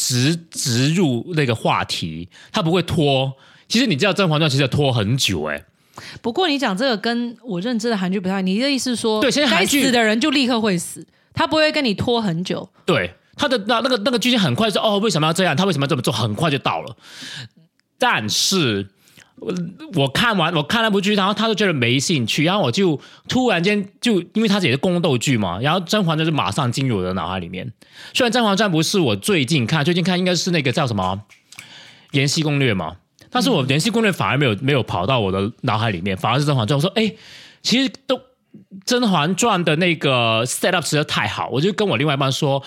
[0.00, 3.30] 直直入那个话题，他不会拖。
[3.68, 5.62] 其实你知道《甄嬛传》其实拖很久哎、
[6.22, 12.66] 不过你讲这个跟我认知的韩剧不太，你的意思是说，对现在韩剧该死的人就立刻会死，他不会跟你拖很久。
[12.86, 15.54] 对，他的那那个那个剧情很快就哦，为什么要这样？
[15.54, 16.12] 他为什么要这么做？
[16.12, 16.96] 很快就到了。
[17.98, 18.88] 但是
[19.40, 19.54] 我
[19.94, 27.72] 我看完我看那部剧，然后他就觉得没兴趣，然后我就突然间就因为它也是宫斗剧嘛，然后《甄嬛传》就马上进入我的脑海里面。
[28.12, 31.22] 虽然《甄嬛传》不是我最近看，最近看应该是那个叫什么
[32.12, 32.96] 《延禧攻略》嘛，
[33.30, 36.78] 但是我《延禧攻略》反而没有没有跑到我的脑海里面，反而是《甄嬛传》。
[36.82, 37.14] 我说，哎，
[37.62, 38.16] 其实都
[38.84, 42.62] 《甄嬛传》的那个 set up 实在太好，我就跟我另外一半说。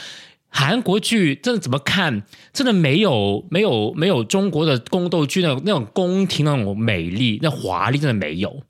[0.56, 2.24] 韩国剧真的怎么看？
[2.54, 8.62] 真的没有没有没有中国的宫斗剧那种那种宫廷那种美丽、那华丽，真的没有。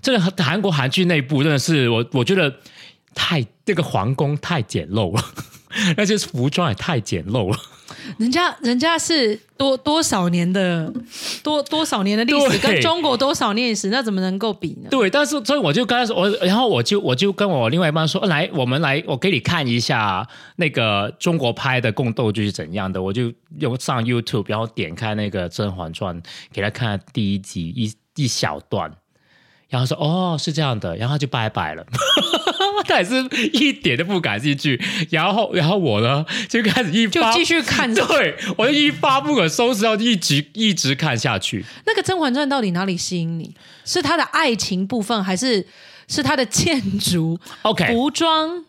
[0.00, 2.54] 真的韩国韩剧那部真的是我我觉得
[3.14, 5.22] 太这个皇宫太简陋了，
[5.98, 7.58] 那些服装也太简陋了。
[8.18, 10.92] 人家人家是多多少年的
[11.42, 14.88] 多多少年的历史，跟中国多少年历史，那怎么能够比呢？
[14.90, 23.02] 对，但是所以我就跟他说，我然后我就我就跟我另外一半说，来，我们来，我给你看一下那个中国拍的宫斗剧是怎样的。
[23.02, 26.20] 我就用上 YouTube，然后点开那个《甄嬛传》，
[26.52, 28.92] 给他看第一集一一小段，
[29.68, 31.86] 然后说哦是这样的，然后就拜拜了。
[32.86, 33.14] 他也是
[33.52, 41.64] 一点都不感兴趣，然后然后我呢就开始一发就继续看 对我就一发不可收拾，要一直一直看下去。
[41.86, 43.54] 那个《甄嬛传》到底哪里吸引你？
[43.84, 45.66] 是它的爱情部分，还是
[46.08, 48.64] 是它的建筑、OK，服装？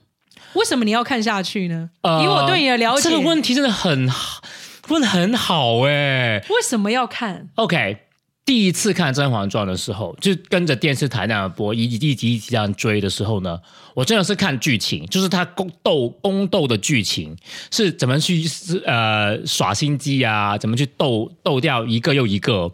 [0.54, 1.90] 为什么你要看下去呢？
[2.02, 4.42] 呃以我对你的了解，这个问题真的很好
[4.90, 8.00] 问的很好哎、为什么要看？OK，
[8.44, 13.62] 第一次看《甄嬛传》的时候，就跟着电视台那样播，一集一集一集这样追的时候呢，
[13.94, 17.38] 我真的是看剧情，就是他宫斗宫斗的剧情
[17.72, 18.44] 是怎么去
[18.86, 22.72] 呃耍心机啊，怎么去斗斗掉一个又一个。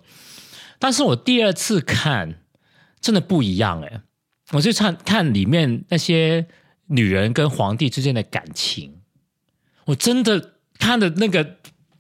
[0.80, 2.40] 但是我第二次看，
[3.02, 4.02] 真的不一样哎、
[4.54, 6.48] 我就看看里面那些
[6.88, 9.02] 女人跟皇帝之间的感情，
[9.86, 11.58] 我真的看的那个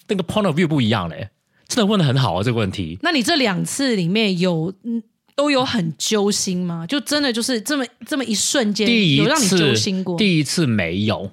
[0.07, 1.29] 那个 point of view 不一样嘞、
[1.67, 2.97] 真的问的很好啊，这个问题。
[3.01, 5.01] 那你这两次里面有嗯
[5.35, 6.85] 都有很揪心吗？
[6.87, 10.17] 就真的就是这么这么一瞬间第一有让你次揪心过？
[10.17, 11.29] 第一次没有，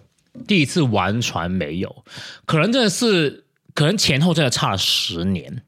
[0.46, 2.04] 第一次完全没有，
[2.44, 3.44] 可能真的是，
[3.74, 5.62] 可能前后真的差了十年。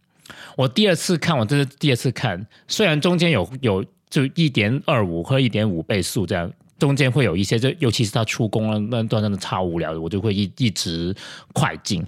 [0.56, 11.14] 我第二次看，我这是第二次看，虽然中间有有就一点二五或一点五倍速这样，中间会有一些，就尤其是他出宫了那段真的超无聊的，我就会一一直
[11.52, 12.04] 快进。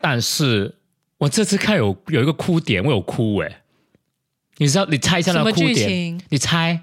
[0.00, 0.74] 但是
[1.18, 3.62] 我这次看有有一个哭点，我有哭诶、
[4.58, 4.84] 你知道？
[4.86, 5.74] 你猜一下那哭点？
[5.74, 6.20] 情？
[6.28, 6.80] 你猜？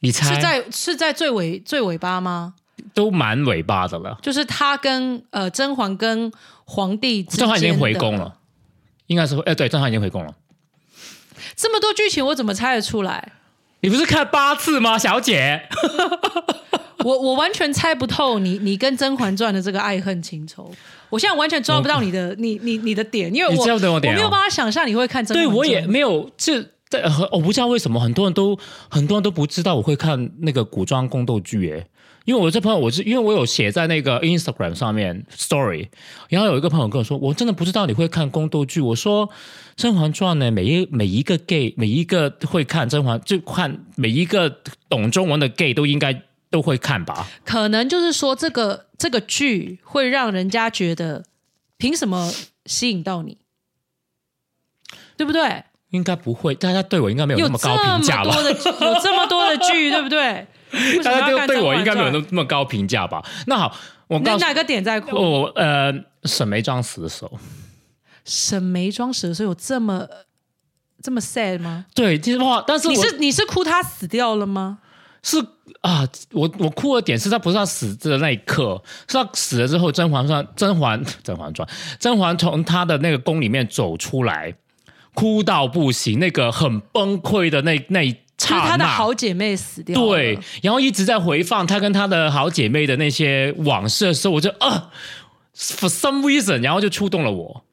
[0.00, 0.34] 你猜？
[0.34, 2.54] 是在是在最尾最尾巴吗？
[2.92, 4.18] 都蛮尾巴的了。
[4.20, 6.30] 就是他跟呃甄嬛跟
[6.64, 8.36] 皇帝甄嬛已经回的宫了，
[9.06, 10.34] 应该是会，呃，对，甄嬛已经回宫了。
[11.56, 13.32] 这么多剧情，我怎么猜得出来？
[13.80, 15.68] 你不是看八次吗，小姐？
[17.04, 20.72] 我我完全猜不透你你跟《甄嬛传》的这个爱恨情仇，
[21.14, 25.54] 我现在完全抓不到你的你你你的点，因为你我我没有办法想象你会看《甄嬛传》。
[25.54, 31.86] 对我也没有，这这呃我不知道为什么很多人都很多人都不知道我会看那个古装宫斗剧诶。
[32.24, 35.88] 因为我这朋友，我是因为我有写在那个 Instagram 上面 Story，
[36.30, 38.80] 然后有一个朋友跟我说，我真的不知道你会看宫斗剧。
[38.80, 39.28] 我说
[39.76, 44.56] 《甄嬛传》呢，每一每一个 gay，每一个会看甄嬛，就看每一个
[44.88, 46.22] 懂中文的 gay 都应该
[46.54, 47.26] 都会看吧。
[47.44, 51.24] 可能就是说这个这个剧会让人家觉得
[51.76, 52.32] 凭什么
[52.64, 53.38] 吸引到你，
[55.16, 55.64] 对不对？
[55.90, 58.42] 应该不会，大家对我应该没有有那么高评价吧多？
[58.44, 60.46] 的有这么多的剧，对不对？
[61.02, 63.24] 大家对对我应该没有传那那么高评价吧？
[63.48, 65.16] 那好，我告哪个点在哭？
[65.16, 67.36] 我呃，沈眉庄死的时候，
[68.24, 70.06] 沈眉庄死的时候有这么
[71.02, 71.86] 这么 sad 吗？
[71.96, 74.78] 对，其实哇，但是你是你是哭他死掉了吗？
[75.24, 75.38] 是
[75.80, 84.54] 啊，我我哭的点是他不是他死的那一刻，是他死了之后，甄嬛传甄嬛 甄嬛传甄嬛从他的那个宫里面走出来，
[85.14, 94.90] 哭到不行，那个很崩溃的那那一就是刹那，他的好姐妹死掉，对，然后一直在回放她跟她的好姐妹的那些往事的时候，我就啊
[95.56, 97.64] ，for some reason，然后就触动了我，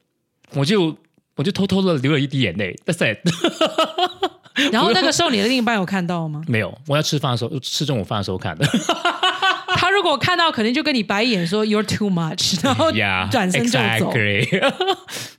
[0.54, 0.96] 我就
[1.36, 2.78] 我就偷偷的流了一滴眼泪。
[2.86, 3.18] That's it，
[4.72, 6.42] 然后那个时候你的另一半有看到吗？
[6.46, 8.66] 没有，我要吃饭的时候，吃中午饭的时候看的。
[9.76, 12.92] 他如果看到，肯定就跟你白眼说 "You're too much"， 然后
[13.30, 13.78] 转身就走。
[13.78, 14.72] exactly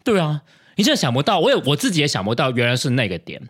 [0.04, 0.42] 对啊，
[0.76, 3.42] 你真的想不到，我也我自己也想不到，原来是那个点。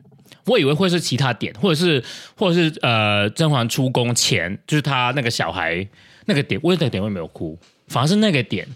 [0.45, 2.04] 我以为会是其他点，或者是
[2.38, 5.88] 或者是呃，甄嬛出宫前，就是她那个小孩
[6.26, 8.67] 那个点，我那个点会没有哭，反而是那个点，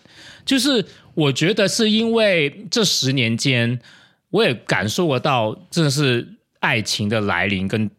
[0.45, 3.77] 就是我觉得是因为这十年间，
[4.29, 6.25] 我也感受得到，真的是
[6.59, 7.89] 爱情的来临跟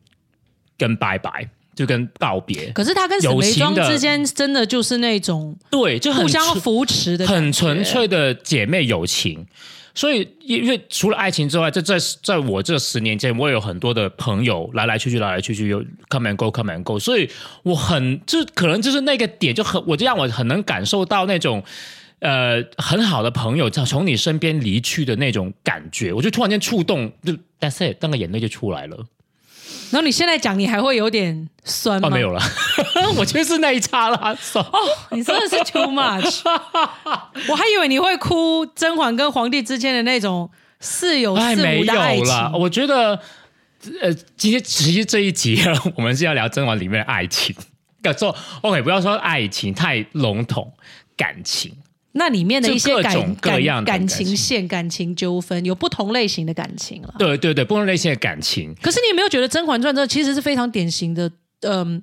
[0.76, 9.46] 跟拜拜，就跟告别，可是他跟沈眉庄之间真的就是那种对，就互相扶持的，很纯粹的姐妹友情。
[9.94, 17.00] 所以，因因为除了爱情之外，在在在我这十年间，我也有很多的朋友来来去去，来来去去，有 come and go，come and go。
[17.00, 17.28] 所以
[17.64, 21.60] 我很就可能就是那个点就很，我就让我很能感受到那种
[22.20, 28.96] 呃很好的朋友从从你身边离去的那种感觉，我就突然间触动，就 that's it，那个眼泪就出来了。
[29.90, 32.08] 然后你现在讲，你还会有点酸吗？
[32.08, 32.42] 哦，没有了，
[33.16, 34.32] 我觉得是那一刹那。
[34.60, 34.70] 哦，
[35.12, 36.42] 你真的是 too much。
[37.48, 40.50] 我还以为你会哭甄嬛跟皇帝之间的那种
[40.80, 42.24] 似有哎，似没无的爱情。
[42.24, 42.52] 有了。
[42.54, 43.18] 我觉得，
[44.02, 45.58] 呃，今天其实这一集
[45.96, 47.56] 我们是要聊甄嬛里面的爱情。
[48.02, 50.72] 要做 OK，不要说爱情太笼统，
[51.16, 51.74] 感情
[52.18, 53.34] 那里面的一些感
[53.84, 57.14] 感情线、感情纠纷，有不同类型的感情了。
[57.18, 61.30] 对对对，不同类型的感情，可是你有没有觉得《甄嬛传》这其实是非常典型的，
[61.62, 62.02] 嗯，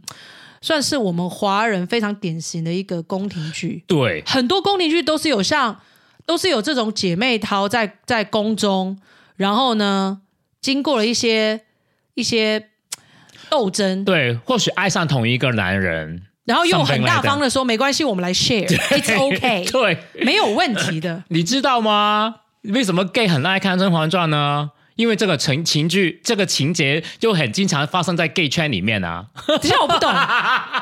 [0.61, 3.83] 算是我们华人非常典型的一个宫廷剧。
[3.85, 5.79] 对很多宫廷剧都是有像，
[6.25, 8.97] 都是有这种姐妹淘在在宫中，
[9.35, 10.21] 然后呢，
[10.61, 11.61] 经过了一些
[12.15, 12.69] 一些
[13.49, 21.23] 斗争，对，或许爱上同一个男人，然后又很大方的说没关系，我们来 share，it's OK， 对，没有问题的。
[21.29, 22.35] 你知道吗？
[22.63, 24.71] 为什么 gay 很爱看《甄嬛传》呢？
[24.95, 29.25] 因为这个情情剧，这个情节就很经常发生在 gay 圈里面啊。
[29.45, 30.09] 等一下我不懂，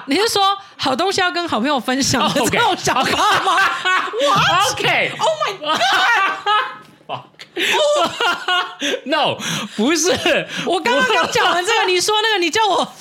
[0.06, 3.58] 你是说好东西要跟好朋友分享的这种想法吗
[4.72, 5.54] ？OK，Oh my
[7.08, 9.36] God！No，
[9.76, 10.12] 不是，
[10.68, 12.94] 我刚刚刚讲完这个，你说那个，你叫我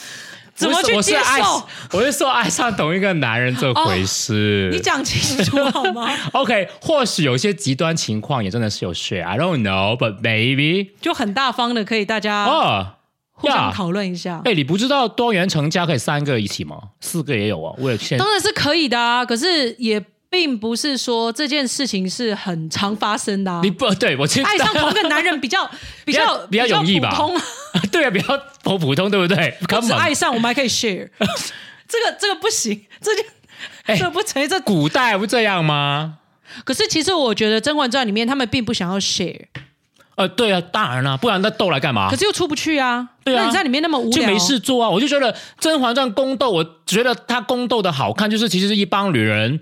[0.62, 1.62] 怎么我是爱受？
[1.92, 4.70] 我是说爱上同一个男人这回事。
[4.72, 6.08] 你讲清楚好吗？
[6.32, 12.86] OK，或许有些极端情况也真的是有 share，I don't know，but maybe 就很大方的，可以大家哦，
[13.34, 14.40] 互相讨论一下。
[14.44, 16.78] 哎，你不知道多元成家可以三个一起吗？
[17.00, 23.70] 四个也有啊，我有现当然是可以的啊，可是也并不是说这件事情是很常发生的、啊你。
[23.70, 25.70] 不对我爱上同个男人比较
[26.06, 27.42] 比较比较容易吧普通啊，
[27.92, 29.54] 对啊，比较普普通，对不对？
[29.60, 31.10] 不根本止爱上，我们还可以 share。
[31.86, 33.22] 这个这个不行，这就、
[33.84, 34.48] 欸这不成立。
[34.48, 36.18] 这古代不这样吗？
[36.64, 39.44] 可是其实我觉得《甄嬛传》里面他们并不想要 share，
[40.14, 42.16] 呃，对啊，当然啦、不然那斗来干嘛可？
[42.16, 43.08] 是又出不去啊。
[43.24, 44.90] 对啊那你在里面那么无聊，就没事做啊！
[44.90, 49.60] 我就觉得《甄嬛传》宫斗，我觉得它宫斗的好看，就是其实是一帮女人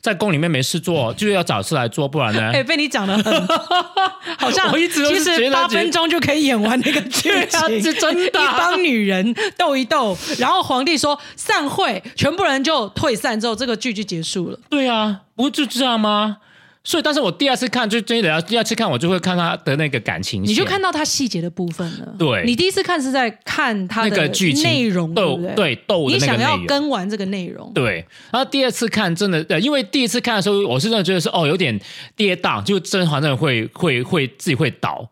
[0.00, 2.50] 在宫里面没事做，就是要找事来做，不然呢？
[2.52, 3.46] 哎、被你讲的很，
[4.38, 14.58] 好像我一直都其是觉得实八分钟就可以演完那个剧 对啊情，是真的一帮女人斗一斗，然后皇帝说散会，全部人就退散之后，这个剧就结束了。
[14.70, 16.38] 对啊，不就这样吗？
[16.84, 22.14] 所以，但是我第二次看，就真的要第二次看，我就会看他的那个感情，你就看到他细节的部分了。
[22.18, 25.54] 对你第一次看是在看他那的个剧情内容，对不对？
[25.54, 26.58] 对斗的你想要。
[26.66, 31.78] 跟完这个内容，对，然后第二次看真的，呃，因为第一次看的时候，我是真的觉得是哦，有点
[32.16, 35.06] 跌宕，就甄嬛真的会会会自己会倒，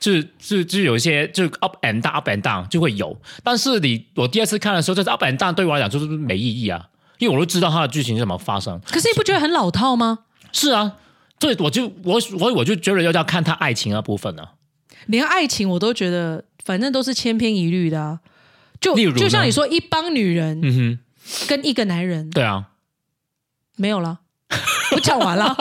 [0.00, 6.86] 就是就就有一些就 up and down up and down 就会有，但是你我第二次看的时候，就是 up and down 对我来讲就是没意义啊，
[7.18, 8.80] 因为我都知道它的剧情是怎么发生。
[8.90, 10.20] 可是你不觉得很老套吗？
[10.52, 10.92] 是啊，
[11.44, 14.42] 所以我就我我我就觉得要要看他爱情的部分呢、
[15.06, 18.20] 连爱情我都觉得，反正都是千篇一律的啊。
[18.80, 20.98] 就例如就像你说，一帮女人嗯哼
[21.46, 22.70] 跟一个男人，对啊，
[23.76, 24.20] 没有了，
[24.92, 25.54] 我讲完了。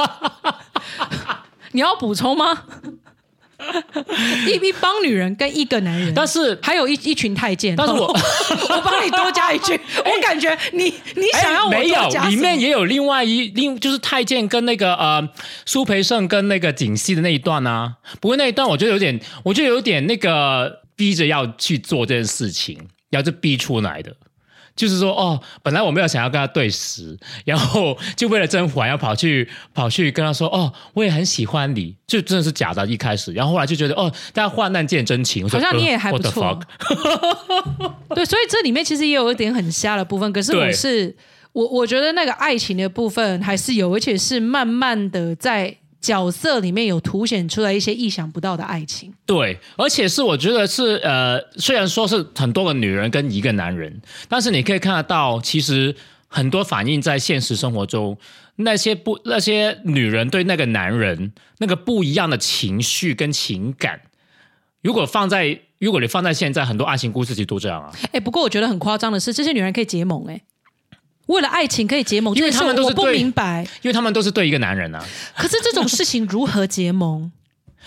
[1.73, 2.63] 你要补充吗？
[4.47, 7.75] 一 一帮女人跟一个男人，但是还有一一群太监。
[7.75, 8.07] 但是我
[8.69, 10.85] 我帮你多加一句，我感觉你
[11.15, 15.27] 你想要没有，里面也有另外一另就是太监跟那个呃
[15.65, 17.95] 苏培盛跟那个景熙的那一段啊。
[18.19, 22.77] 不过那一段我觉得有点，我觉得有点那个逼着要去做这件事情，
[23.09, 24.15] 要是逼出来的。
[24.75, 37.93] 就是说，哦，本来我没有想要跟他对视，然后就为了甄嬛要跑去跑去跟他说，哦，我也很喜欢你，就真的是假的，一开始，然后后来就觉得，哦，大家患难见真情，好像你也还不 uh, 错 fuck？
[38.15, 40.31] 对，所以这里面其实也有一点很瞎的部分。
[40.33, 41.15] 可是我 是
[41.51, 49.13] 我我觉得那个爱情的部分还是有，而且是慢慢的在角色里面有凸显出来一些意想不到的爱情。
[49.25, 55.95] 对，而且是我觉得是呃，虽然说是很多个女人跟一个男人，但是你可以看得到，其实
[56.27, 58.17] 很多反映在现实生活中，
[58.57, 64.01] 那些不那些女人对那个男人那个不一样的情绪跟情感，
[64.81, 67.91] 如果放在如果你放在现在，很多爱情故事其实都这样啊。
[68.11, 70.41] 哎，不过我觉得很夸张的是，这些女人可以结盟哎。
[71.27, 73.65] 为了爱情可以结盟，因为他们都是对明白。
[73.81, 75.03] 因为他们都是对一个男人啊，
[75.37, 77.31] 可是这种事情如何结盟？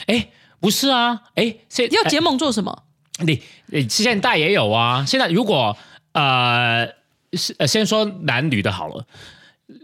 [0.07, 0.29] 哎，
[0.59, 2.85] 不是啊，哎，现要结盟做什么？
[3.21, 5.05] 你你现在也有啊。
[5.07, 5.77] 现在如果
[6.13, 6.87] 呃
[7.35, 9.07] 是呃先说男女的好了，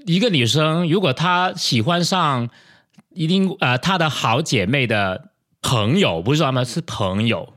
[0.07, 2.49] 一个女生如果她喜欢上
[3.15, 5.29] 一定呃她的好姐妹的
[5.61, 7.55] 朋友，不是说他们是朋友，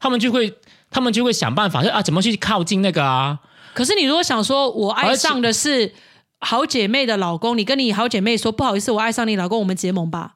[0.00, 0.54] 他们就会
[0.90, 3.38] 他们就会想办法说啊怎么去靠近那个啊。
[3.76, 5.92] 可是你如果想说，我爱上的是
[6.38, 10.32] 好姐妹的老公，你跟你好姐妹说不好意思，我爱上你老公，我们结盟吧。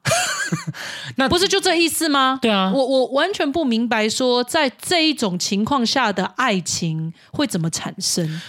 [1.17, 2.37] 那不是就这意思吗？
[2.39, 8.39] 对啊我我完全不明白说，在这一种情况下的爱情会怎么产生？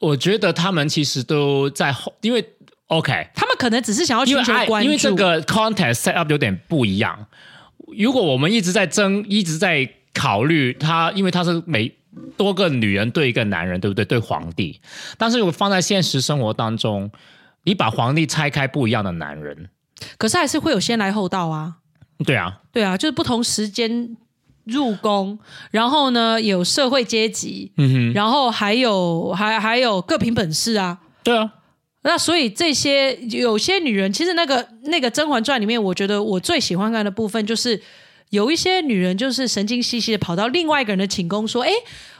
[0.00, 2.44] 我觉得他们其实都在后，因为
[2.88, 7.26] OK，他们可能只是想要寻求关注，因为这个 context set up 有点不一样。
[7.96, 11.94] 如果我们一直在争，一直在考虑他，因为他是每
[12.36, 14.04] 多个女人对一个男人，对不对？
[14.04, 14.80] 对皇帝，
[15.16, 17.10] 但是如果放在现实生活当中，
[17.64, 19.70] 你把皇帝拆开不一样的男人，
[20.18, 21.76] 可是还是会有先来后到啊。
[22.24, 24.16] 对啊，对啊，就是不同时间
[24.64, 25.38] 入宫，
[25.70, 31.00] 然后呢有社会阶级，嗯哼，然后还有还还有各凭本事啊。
[31.24, 31.52] 对啊，
[32.02, 37.80] 那所以这些有些女人，其实那个那个《甄嬛传》里面，我觉得我最喜欢看的部分就是
[38.32, 41.70] 有一些女人就是神经兮兮的跑到另外一个人的寝宫说：“哎，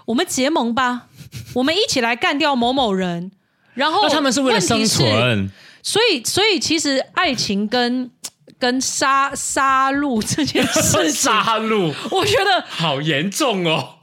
[0.05, 1.07] 我们结盟吧，
[1.57, 3.33] 我们一起来干掉某某人。”
[3.73, 5.51] 然后他们是为了生存，
[5.83, 8.11] 所以，所以其实爱情跟
[8.59, 13.95] 跟杀杀戮这件事情， 杀戮我觉得好严重哦。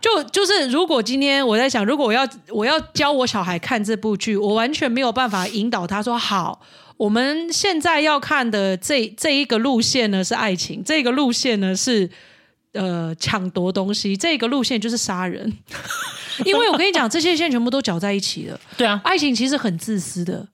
[0.00, 6.62] 就就是，如果今天我在想，如果我要我要教我小孩看这部剧，我完全没有办法引导他说好。
[6.98, 12.10] 我们现在要看的这这一个路线呢是爱情，这个路线呢是
[12.72, 15.50] 呃抢夺东西，这个路线就是杀人。
[16.44, 18.60] 因为我跟你讲，这些线全部都搅在一起了。
[18.76, 20.46] 对啊，爱情其实很自私的，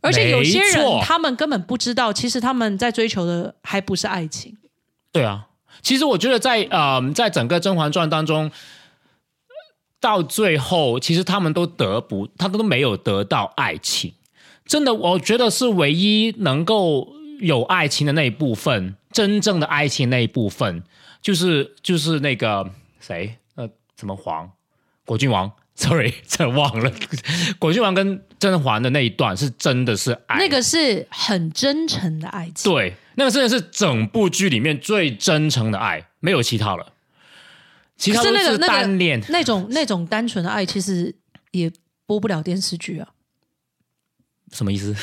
[0.00, 4.56] 而且有些人他们根本不知道，其实他们在追求的还不是爱情。
[5.10, 5.48] 对啊，
[5.82, 8.50] 其实我觉得在呃，在整个《甄嬛传》当中，
[10.00, 14.12] 到最后，其实他们都得不，他都没有得到爱情，
[14.66, 20.82] 真的，我觉得是唯一能够有爱情的那一部分，真正的爱情那一部分，
[21.22, 24.50] 就是就是那个谁，呃，什么皇，
[25.04, 26.92] 果郡王， sorry，这忘了，
[27.60, 32.72] 果郡王跟甄嬛的那一段是真的是爱，那个是很真诚的爱情。
[32.72, 36.92] 对，那个真的是整部剧里面最真诚的爱，没有其他了，
[37.96, 39.22] 其他可是都是那个那个单恋。
[39.28, 41.14] 那种那种单纯的爱，其实
[41.52, 41.70] 也
[42.04, 43.08] 播不了电视剧啊。
[44.52, 44.94] 什么意思？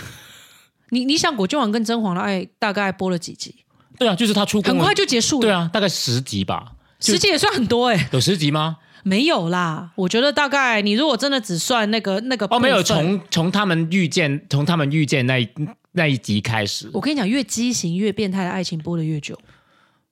[0.89, 3.55] 你你想，果郡王跟甄嬛的爱大概播了几集？
[3.97, 5.41] 对啊，就是他出宫很快就结束了。
[5.41, 8.77] 对啊，大概十集吧，十集也算很多哎、有十集吗？
[9.03, 15.49] 没有啦，我觉得大概你如果真的只算那个那个哦，没有，从从他们遇见，从他们遇见那一
[15.91, 19.37] 那一集开始，我跟你讲，越畸形越变态的爱情播的越久。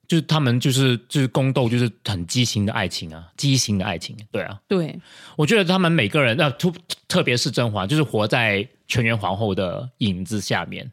[0.07, 4.99] 就是他们就是就是宫斗，就是很畸形的爱情啊，畸形的爱情，对啊，对，
[5.37, 6.69] 我觉得他们每个人，呃，特
[7.07, 10.91] 特别是甄嬛，就是活在全员皇后的影子下面。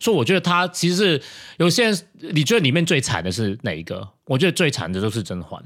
[0.00, 1.22] 所以我觉得他其实是
[1.58, 1.98] 有些人，
[2.34, 4.08] 你觉得里面最惨的是哪一个？
[4.26, 5.62] 我觉得最惨的都是甄嬛。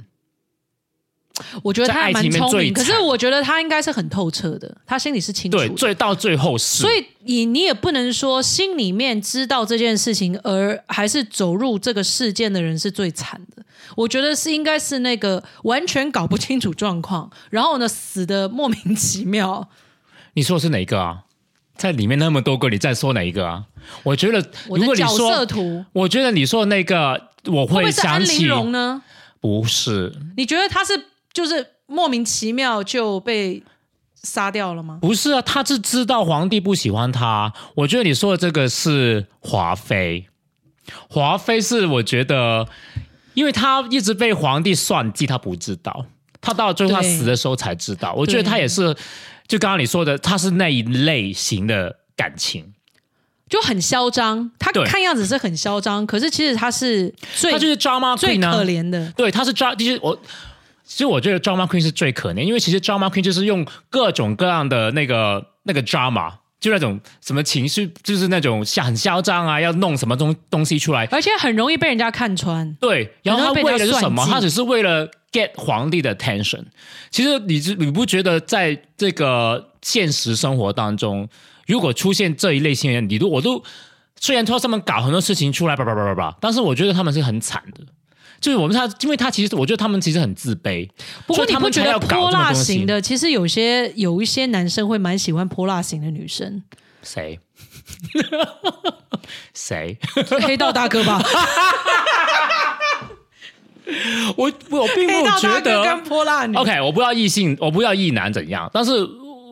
[1.63, 5.75] 我觉得他还蛮聪明，可是我觉得他应该是很透彻的，他心里是清楚对，的。
[5.75, 13.65] 最到最后是，所以你你也不能说心里面知道这件事情，而还是走入这个事件的人是最惨的。
[13.97, 19.69] 我觉得是应该是那个完全搞不清楚状况，然后呢死的莫名其妙。
[20.35, 21.25] 你说的是哪一个啊？
[21.83, 23.65] 在里面那么多个，你再说哪一个啊？
[24.05, 25.45] 我觉得，如果你说
[25.93, 29.03] 我觉得你说的那个，我会想起呢？
[29.41, 30.93] 不是你觉得他是
[31.33, 33.61] 就是莫名其妙就被
[34.23, 35.01] 杀掉了吗？
[35.03, 37.53] 不是啊，他是知道皇帝不喜欢他。
[37.75, 40.29] 我觉得你说的这个是华妃，
[41.09, 42.69] 华妃是我觉得，
[43.35, 46.07] 因为他一直被皇帝算计，他不知道，
[46.41, 48.13] 他到最后他死的时候才知道。
[48.13, 48.97] 我觉得他也是，
[49.53, 52.73] 就刚刚你说的，他是那一类型的感情，
[53.51, 59.13] 就很嚣张，他看样子是很嚣张，可是其实他是最他就是 drama 最 queen 最、可怜的。
[59.15, 60.19] 对，他是抓，其实我。
[60.85, 66.33] 其实我觉得 drama queen 是最可怜，因为其实 drama queen 就是用各种各样的那个那个 drama，
[66.63, 71.05] 就那种什么情绪，就是那种像很嚣张啊，要弄什么东东西出来。
[71.07, 72.73] 而且很容易被人家看穿。
[72.81, 74.25] 对，然后他为了是什么？
[74.25, 76.63] 他只是为了 get 皇帝的 attention。
[77.11, 81.29] 其实你知你不觉得在这个现实生活当中，
[81.67, 83.61] 如果出现这一类型的人，你都我都
[84.21, 87.85] 虽然说他们搞很多事情出来，叭叭叭叭叭，但是我觉得他们是很惨的。
[88.43, 90.87] 就是我们他，因为他其实我觉得他们其实很自卑，
[91.27, 96.63] 不过他们你不觉得泼辣型的，其实有些有一些男生会蛮喜欢泼辣型的女生，
[97.03, 97.39] 谁？
[99.55, 99.97] 谁？
[100.43, 101.23] 黑道大哥吧？
[104.37, 105.97] 我我并没黑有觉得。
[105.99, 106.57] 泼辣女。
[106.57, 108.93] OK，我不知道异性，我不知道异男怎样，但是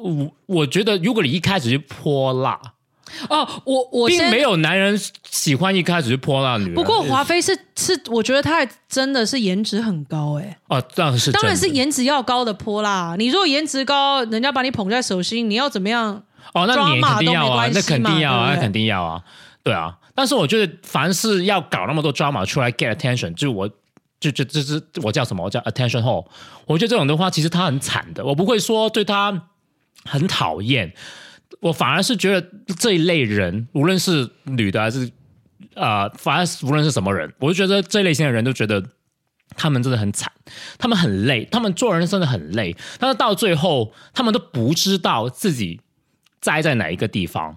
[0.02, 2.58] 我我觉得，如果你一开始就泼辣，
[3.28, 4.98] 哦，我我先并没有男人
[5.28, 6.74] 喜欢一开始就泼辣女人。
[6.74, 13.16] 不过华妃是是，我觉得她还真的是颜值很高哎、哦，当然是当然是颜值要高的泼辣。
[13.18, 16.22] 你如果颜值高，人家把你捧在手心，你要怎么样？
[16.52, 19.22] 哦，那脸 drama 肯定要啊，那肯定要啊，那肯定要啊，
[19.62, 19.96] 对啊。
[20.14, 23.68] 但是我觉得，凡是要搞那么多 drama 出来 get attention，就我
[24.18, 25.44] 就就就是我叫什么？
[25.44, 26.26] 我叫 attention hole。
[26.66, 28.24] 我觉得这种的话，其实他很惨的。
[28.24, 29.48] 我不会说对他
[30.04, 30.92] 很讨厌，
[31.58, 32.46] 我反而是觉得
[32.78, 35.10] 这一类人，无论是女的还是
[35.74, 38.82] 呃，反而是无论是什么人，我就觉得这类型的人都觉得。
[39.56, 40.30] 他们真的很惨，
[40.78, 45.80] 他们很累，他们做人真的很累，但是到最后，他们都不知道自己
[46.40, 47.56] 栽在哪一个地方。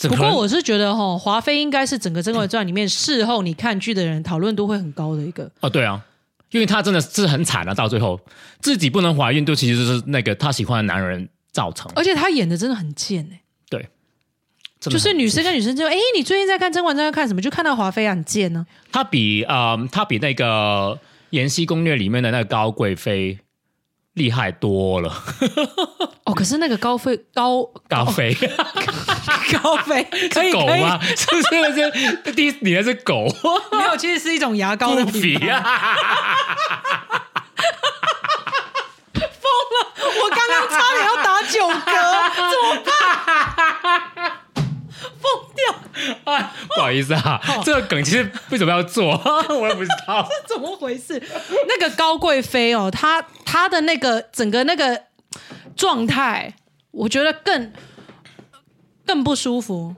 [0.00, 5.48] 不过我是觉得哈，华妃应该是整个《甄嬛传》里面事后你看剧的人讨论度会很高的一个。
[5.60, 6.04] 哦，对啊，
[6.50, 8.20] 因为她真的是很惨啊，到最后
[8.58, 11.90] 自己不能怀孕，都其实是那个她喜欢的男人造成。
[11.94, 13.86] 而且他演的真的很贱哎、真的
[14.84, 17.42] 很就是女生跟女生就哎，你最近在看《甄嬛传》在看什么？
[17.42, 20.44] 就看到华妃啊很贱呢、她比呃，她比那个
[21.30, 23.38] 《延禧攻略》里面的那个高贵妃
[24.14, 25.12] 厉害多了。
[26.24, 28.34] 哦，可是那个高妃高高妃，
[29.62, 30.98] 高妃 可以狗吗？
[31.04, 32.22] 是不是？
[32.24, 33.26] 是第一，你那是狗，
[33.72, 35.48] 没有，其实是一种牙膏的不品牌。
[35.48, 35.96] 啊！
[40.22, 40.30] 我
[40.70, 41.90] 差点要打九嗝，
[42.50, 42.90] 怎么办？
[45.20, 45.24] 疯
[45.54, 49.10] 掉，啊，不好意思啊，这个梗其实为什么要做，
[49.48, 50.26] 我也不知道。
[50.46, 51.22] 怎么回事？
[51.68, 55.02] 那个高贵妃哦，她她的那个整个那个
[55.76, 56.54] 状态，
[56.90, 57.72] 我觉得更
[59.06, 59.94] 更不舒服。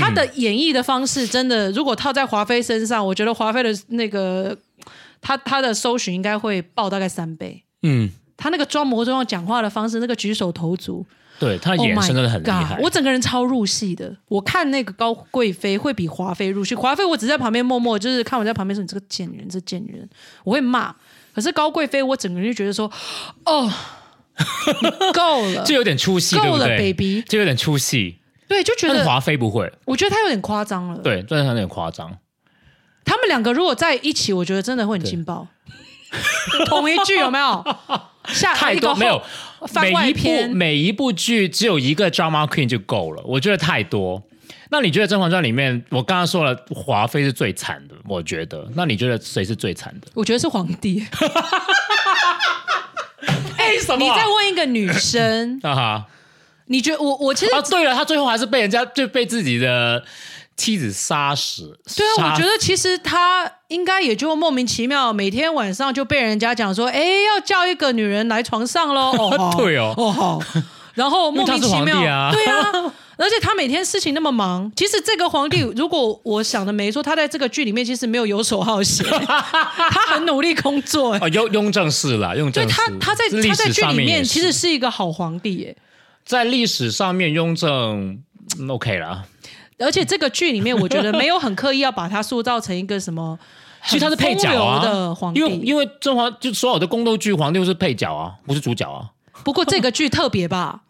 [0.00, 4.56] 她的演绎的方式真的，如果套在华妃身上，我觉得华妃的那个
[5.20, 7.64] 她她的搜寻应该会爆大概三倍。
[7.82, 8.10] 嗯，
[8.42, 11.06] 她那个装模作样讲话的方式，那个举手投足，
[11.38, 12.80] 对，他的 Oh 眼神真的很厉 God，害。
[12.82, 14.16] 我整个人超入戏的。
[14.26, 20.08] 我看那个高贵妃会比华妃入戏，华妃我只在旁边默默就是看我在旁边说你这个贱人，这贱人，
[20.42, 20.92] 我会骂。
[21.32, 22.90] 可是高贵妃，我整个人就觉得说，
[23.44, 23.72] 哦，
[24.82, 27.22] 你够了，就有点出戏，对够了，baby。
[27.28, 28.18] 就有点出戏。
[28.48, 30.98] 对，就觉得华妃不会，我觉得他有点夸张了。
[30.98, 32.18] 对，真的有点夸张。
[33.04, 35.46] 他们两个如果在一起，我觉得真的会很劲爆。
[36.66, 37.64] 同一句有没有？
[38.28, 39.22] 下太多没有，
[39.80, 44.22] 每一部，每一部剧只有一个 drama queen 就够了，我觉得太多。
[44.70, 48.66] 那你觉得《甄嬛传》里面，我刚刚说了，华妃是最惨的，我觉得。
[48.74, 50.08] 那你觉得谁是最惨的？
[50.16, 51.04] 我觉得是皇帝。
[53.58, 56.06] 哎，什么你再问一个女生， 啊哈
[56.66, 57.60] 你觉得我我其实啊！
[57.60, 60.02] 对了，他最后还是被人家就被自己的
[60.62, 61.76] 妻子杀死。
[61.96, 69.10] 对啊，我觉得其实他应该也就莫名其妙，每天晚上就被人家讲说，哎，要叫一个女人来床上喽。
[69.18, 70.42] 哦，好对哦哦好，
[70.94, 72.70] 然后莫名其妙，对啊。
[73.18, 81.14] 而且他每天事情那么忙，其实这个皇帝，如果我想的没错，他在这个剧里面其实没有游手好闲， 他很努力工作。
[81.20, 85.76] 哦，雍雍正是啦，雍对正对他，他在他在剧里面其实是是一个好皇帝耶。
[86.24, 88.18] 在历史上面，雍正
[88.58, 89.24] 嗯 OK 了。
[89.82, 93.38] 而且这个剧里面，我觉得没有很刻意要把他塑造成一个什么
[93.84, 99.10] 其实他是配角啊的皇，帝，因为因为甄嬛就所有的宫斗剧，皇帝都是配角啊，不是主角啊。
[99.44, 100.82] 不过这个剧特别吧，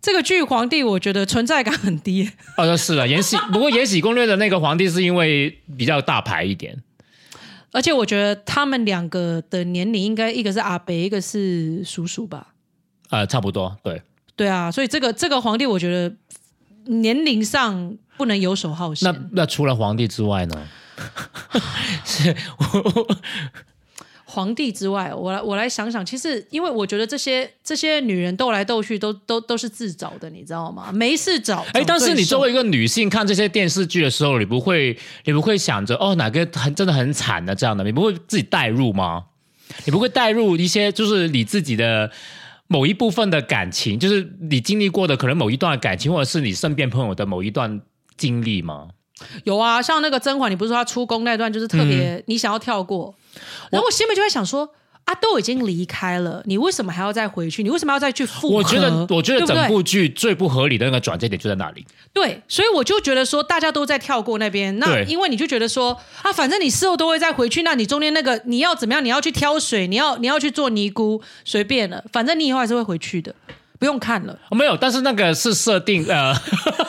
[0.00, 6.80] 这个剧皇帝我觉得存在感很低，哦， 是啊，延禧不过《延禧攻略》的那个皇帝是因为比较大牌一点，
[7.72, 12.54] 而且我觉得他们两个的年龄应该一个是阿北，一个是叔叔吧？
[13.10, 14.00] 呃，差不多，对。
[14.36, 16.14] 对啊，所以这个这个皇帝我觉得
[16.84, 19.12] 年龄上不能游手好那闲。
[19.12, 20.68] 那那除了皇帝之外呢？
[24.28, 30.90] 皇帝之外，我来我来想想，其实因为我觉得这些这些女人斗来斗去都都都是自找的，你知道吗？
[30.92, 31.64] 没事找。
[31.72, 39.24] 哎，但是你作为为一个女性看这些电视剧的时候，你不会你不会想着哦哪个很真的很惨的这样的，你不会自己代入吗？
[39.86, 42.10] 你不会代入一些就是你自己的
[42.66, 47.80] 某一部分的感情，就是你经历过的可能某一段感情，或者是你身边朋友的某一段
[48.16, 48.88] 经历吗？
[49.44, 53.14] 有啊，像那个甄嬛，你不是说她出宫那段就是特嗯别、你想要跳过，
[53.70, 54.70] 然后我心里面就在想说。
[55.06, 57.62] 啊，都已经离开了，你为什么还要再回去？
[57.62, 58.56] 你为什么要再去复合？
[58.56, 61.86] 我觉得，我觉得整部剧最不合理的那个转折点就在那里。
[62.12, 69.04] 对，所以我就觉得说，大家都在跳过那边，那因为你就觉得说啊，反正你事后都会再回去，那你中间那个你要怎么样？
[69.04, 73.32] 你要去挑水，你要你要去做尼姑，随便了，反正你以后还是会回去的，
[73.78, 74.36] 不用看了。
[74.50, 76.34] 哦没有，但是那个是设定呃，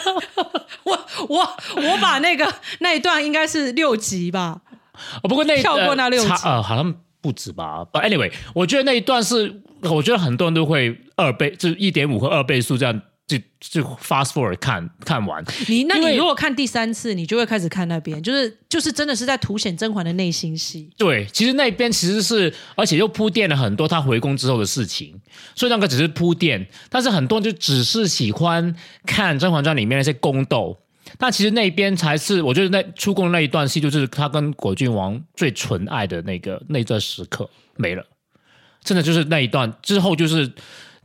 [0.84, 1.00] 我
[1.30, 1.40] 我
[1.76, 4.62] 我把那个那一段应该是六集吧，
[5.24, 7.86] 哦不过那跳过那六集呃好像不止吧。
[7.94, 15.44] 呃 anyway，我觉得那一段是，我觉得很多人都会二倍，就是一点五和二倍速这样就就 fast forward 看看完。
[15.68, 20.90] 你那你如果看第三次，你就会开始看那边，就是就是真的是在凸显甄嬛的内心戏。
[20.98, 25.20] 对，其实那边其实是，而且又铺垫了很多她回宫之后的事情，
[25.56, 26.66] 所以那个只是铺垫。
[26.90, 28.74] 但是很多人就只是喜欢
[29.06, 30.78] 看《甄嬛传》里面那些宫斗，
[31.18, 38.06] 但其实那边才是我觉得那出宫那一段戏，就是他跟果郡王最纯爱的那个那段时刻没了，
[38.82, 40.50] 真的就是那一段之后就是。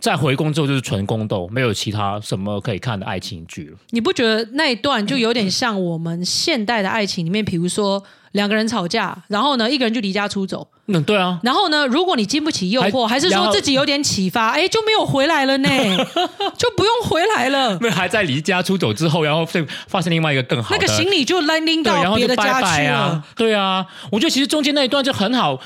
[0.03, 3.79] 再回宫之后就是纯宫斗，没有其他什么可以看的爱情剧了。
[3.91, 15.69] 你不觉得那一段就有点像我们现代的爱情里面，比如说两个人吵架，然后呢一个人就离家出走，嗯，对啊，然后呢如果你经不起诱惑，还还是说自己有点启发，哎就没有回来了呢，
[16.59, 22.99] 就不用回来了，那还在离家出走之后，然后就发现另外一个更好的那个行李就 landing 到别的家拜拜去了。
[22.99, 25.61] 啊，对啊，我觉得其实中间那一段就很好，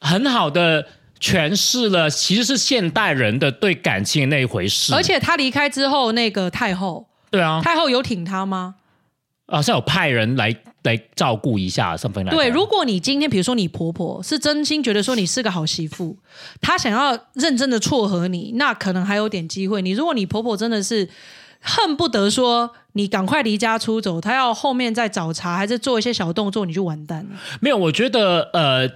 [0.00, 0.86] 很好的
[1.22, 8.74] 诠释了其实是现代人的对感情的那一回事，而且他离开之后，那个太后，对啊，太后有挺他吗？
[9.46, 16.16] 好像有派人来来照顾一下，something like 对，如果你今天比如说你婆婆是真心觉得说你是个好媳妇，
[16.60, 19.82] 她想要认真的撮合你，那可能还有点机会。
[19.82, 21.06] 你如果你婆婆真的是
[21.62, 27.38] 恨不得说你赶快离家出走，他要后面再找茬，还是做一些小动作，你就完蛋了。
[27.60, 28.90] 没有，我觉得呃，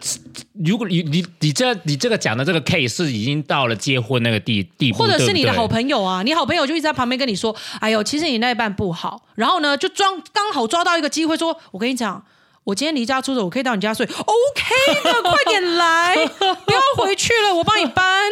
[0.64, 5.66] 如果你你你这你这个讲的这个 case 是已经到了结婚那个地地步，或者是你的好。
[5.66, 12.24] 朋友啊，你好朋友就一直在旁边跟你说：“哎呦，其实你那一半不好。”然后呢，就装刚好抓到一个机会说：“我跟你讲，
[12.66, 16.16] 我今天离家出走，我可以到你家睡，OK 的， 快点来，
[16.66, 18.28] 不要回去了，我帮你搬。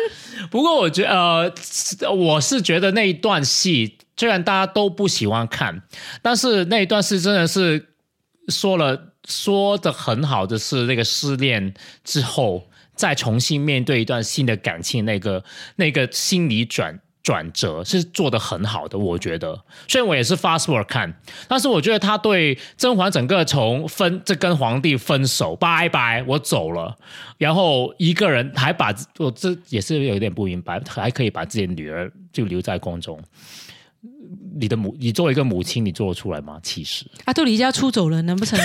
[0.51, 1.55] 不过我觉得，
[2.01, 5.83] 呃，我是觉得那一段戏，虽然大家都不喜欢看，
[6.21, 7.91] 但是那一段是真的是
[8.49, 11.73] 说了说的很好的是那个失恋
[12.03, 15.45] 之后再重新面对一段新的感情，那个
[15.77, 19.59] 那个心理转转折是做的很好的，我觉得。
[19.89, 21.13] 虽然我也是 fast work 看，
[21.49, 26.95] 但是我觉得他对甄嬛整个从分这跟皇帝分手，拜拜，我走了，
[27.39, 33.19] 然后一个人还把我这也是有点不明白，还可以把自己的女儿就留在宫中。
[34.57, 36.59] 你的母，你作为一个母亲，你做得出来吗？
[36.63, 38.59] 其实，啊，都离家出走了，难不成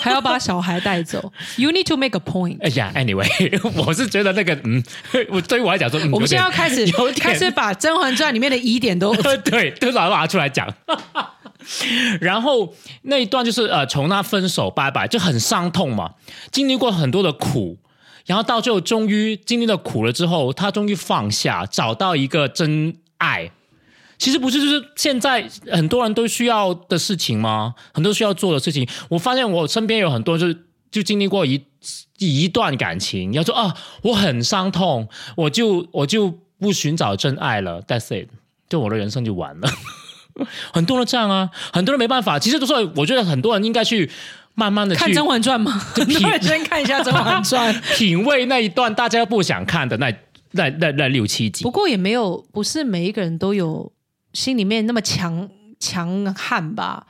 [0.00, 1.32] 还要把小孩带走？
[1.56, 2.58] You need to make a point。
[2.60, 3.26] 哎呀，anyway，
[3.86, 4.82] 我是觉得那个，嗯，
[5.30, 9.14] 我 对于我来讲说，嗯我们现在要开始有开始把《甄嬛传》里面的疑点都
[9.44, 10.68] 对，都老拿出来讲。
[12.20, 16.12] 然后那一段就是呃，从他分手拜拜就很伤痛嘛，
[16.50, 17.78] 经历过很多的苦，
[18.26, 23.50] 然后到最后终于经历了苦了之后，他终于放下，找到一个真爱。
[24.20, 27.74] 其实不是，就是现在很多人都需要的事情吗？
[27.94, 28.86] 很多需要做的事情。
[29.08, 30.56] 我发现我身边有很多就是
[30.90, 31.64] 就经历过一
[32.18, 38.28] 一段感情，要说啊，我很伤痛，我就我就不寻找真爱了，That's it，
[38.68, 39.68] 就我的人生就完了。
[40.72, 42.38] 很多人这样啊，很多人没办法。
[42.38, 44.10] 其实都说，我觉得很多人应该去
[44.54, 45.72] 慢慢的看《甄嬛传》吗？
[45.72, 47.74] 很多人先看一下《甄嬛传》。
[47.96, 50.14] 品味那一段大家不想看的那
[50.52, 51.70] 那那那六七集不。
[51.70, 53.90] 过也没有，不是每一个人都有
[54.32, 57.06] 心里面那么强强悍吧？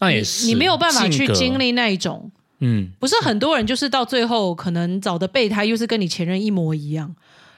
[0.00, 2.30] 那也是你没有办法去经历那一种。
[2.60, 7.14] 嗯，不是很多人就是到最后可能找的备胎又是跟你前任一模一样，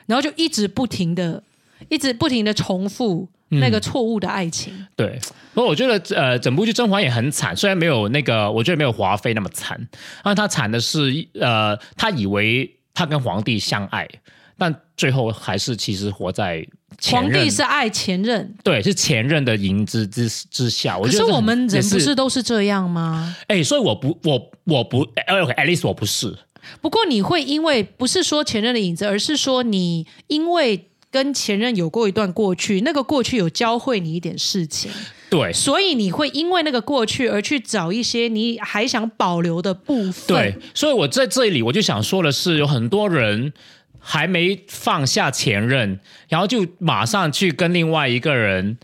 [0.07, 1.43] 然后就一直不停的、
[1.89, 4.87] 一直不停的重复那个错误的爱情。
[4.95, 5.19] 对。
[5.53, 9.89] 不过我觉得呃，整部剧甄嬛也很惨，虽然没有那个，我觉得没有华妃那么惨，
[10.23, 14.09] 但她惨的是呃，她以为她跟皇帝相爱，
[14.57, 16.65] 但最后还是其实活在
[16.99, 20.99] 前皇帝是爱前任，对是前任的淫之之之下。
[20.99, 23.36] 我可是觉得这我们人不是都是这样吗？
[23.49, 26.36] 哎、所以我不我我不呃，at least 我不是。
[26.80, 34.91] 不过你会因为不是说前任的影子，而是说你因为跟前任有过一段过去，那个过去有教会你一点事情，
[35.30, 40.26] 对所以你会因为那个过去而去找一些你还想保留的部分。
[40.28, 43.53] 对，所以我在这里我就想说的是，有很多人
[44.01, 48.78] 还没放下前任，然后就马上去跟另外一个人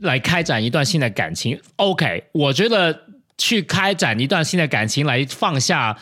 [0.00, 1.60] 来开展一段新的感情。
[1.76, 3.04] OK，我觉得
[3.36, 5.98] 去开展一段新的感情来放下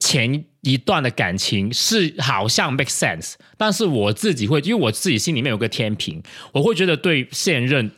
[0.00, 7.90] 前一段的感情是好像 make sense，但是我自己会，因为我自己心里面有个天平，我会觉得对现任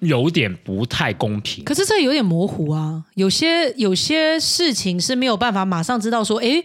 [0.00, 1.64] 有点不太公平。
[1.64, 6.64] 可是这有点模糊啊，有些有些事情是没有办法马上知道说，诶，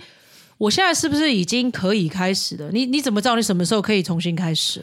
[0.61, 2.69] 我现在是不是已经可以开始了？
[2.71, 4.79] 你你怎么知道你什么时候可以重新开始？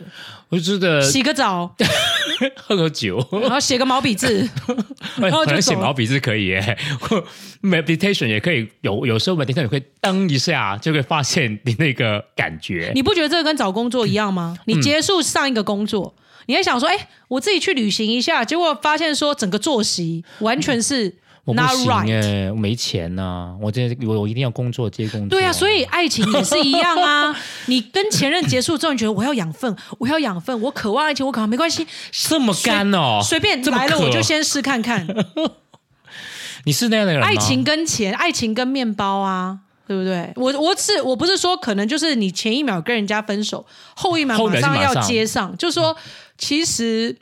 [0.49, 1.72] 我就觉得洗个澡，
[2.59, 4.49] 喝个酒，然后写个毛笔字，
[5.18, 5.61] 然后就。
[5.61, 7.22] 写毛笔字可以耶或，
[7.62, 12.91] meditation 也可以有，有时候 meditation 也会噔一下，就会发现你那个感觉。
[12.97, 14.57] 你不觉得这个跟找工作一样吗？
[14.59, 16.12] 嗯你结束上一个工作，
[16.47, 21.14] 你还想说，哎，我自己去旅行一下，结果发现说整个作息完全是
[21.49, 22.12] 我不行 right。
[22.12, 25.30] 哎，我没钱呐、我这我我一定要工作接工作。
[25.30, 27.34] 对啊，所以爱情也是一样啊。
[27.66, 35.07] 你跟前任结束之后，你觉得我要养分，我要养分，我渴望爱情，我渴望没关系，这么干哦，随便来了我就先试看看。
[36.64, 40.30] 你是那样的人吗爱情跟钱，爱情跟面包啊，对不对？
[40.36, 45.96] 我我是我不是说可能就是你前一秒跟人家分手，后一秒马上要接上，就说
[46.36, 47.16] 其实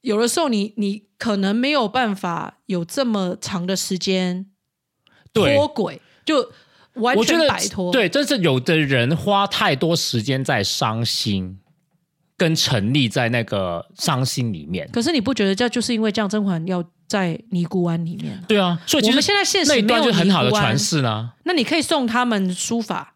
[0.00, 4.46] 有的时候你你可能没有办法有这么长的时间
[5.32, 6.52] 对脱轨，就
[6.94, 7.92] 完全摆脱。
[7.92, 11.58] 对，真是有的人花太多时间在伤心，
[12.36, 14.88] 跟沉溺在那个伤心里面。
[14.92, 18.42] 可是你不觉得这就是因为这样，甄嬛要在尼姑庵里面？
[18.46, 21.32] 对啊，所以我们现在现实那一段没有就很好的尼姑庵传世呢。
[21.44, 23.14] 那你可以送他们书法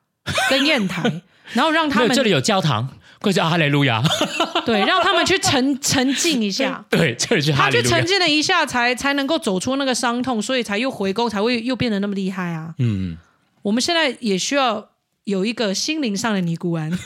[0.48, 1.22] 跟砚台，
[1.52, 2.88] 然后让他们这里有教堂，
[3.22, 4.02] 快叫哈利路亚。
[4.66, 6.84] 对，让他们去沉 沉浸一下。
[6.90, 8.06] 对，这里去哈他去利路亚沉。
[8.06, 12.74] 浸了一下才，才能够走出那个伤痛，所以才又回宫，才会又变得那么厉害啊！
[12.78, 13.16] 嗯，
[13.62, 14.90] 我们现在也需要
[15.24, 16.90] 有一个心灵上的尼姑庵。
[16.92, 16.98] 哇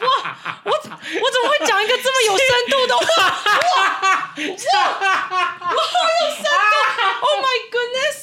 [0.00, 0.60] 哇！
[0.64, 3.06] 我我怎么会讲一个这么有深度的话？
[3.24, 3.80] 哇
[5.00, 5.06] 哇！
[5.60, 6.74] 我好有深度
[7.20, 8.16] ！Oh my goodness！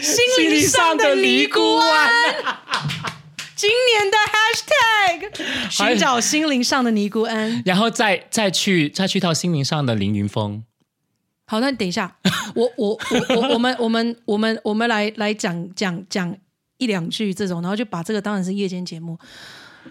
[0.00, 0.14] 心
[0.50, 2.10] 灵上的尼姑庵，
[3.62, 7.62] 今年的 hashtag 寻找心灵上的尼姑庵。
[7.64, 10.64] 然后再再去再去到心灵上的凌云峰。
[11.46, 12.16] 好，那你等一下，
[12.56, 16.36] 我我我我我们我们我们我们来来讲讲讲
[16.78, 19.16] 一两句这种，然后就把这个当然是夜间节目。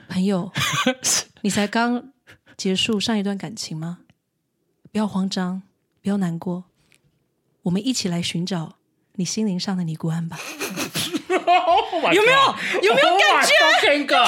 [0.10, 0.52] 朋友，
[1.42, 2.12] 你才刚
[2.58, 4.00] 结束上一段感情吗？
[4.92, 5.62] 不要慌张，
[6.02, 6.66] 不要难过，
[7.64, 8.76] 我们一起来寻找
[9.16, 10.38] 你心灵上的尼姑庵吧。
[12.14, 12.56] 有没有？
[12.82, 13.54] 有没有感觉？
[14.06, 14.24] 觉？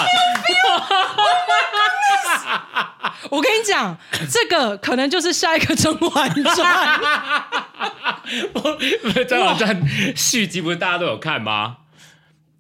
[3.30, 3.98] 我跟你讲，
[4.30, 7.00] 这个可能就是下一个《甄嬛传》。
[9.26, 9.82] 《甄嬛传》
[10.16, 11.78] 续集不是大家都有看吗？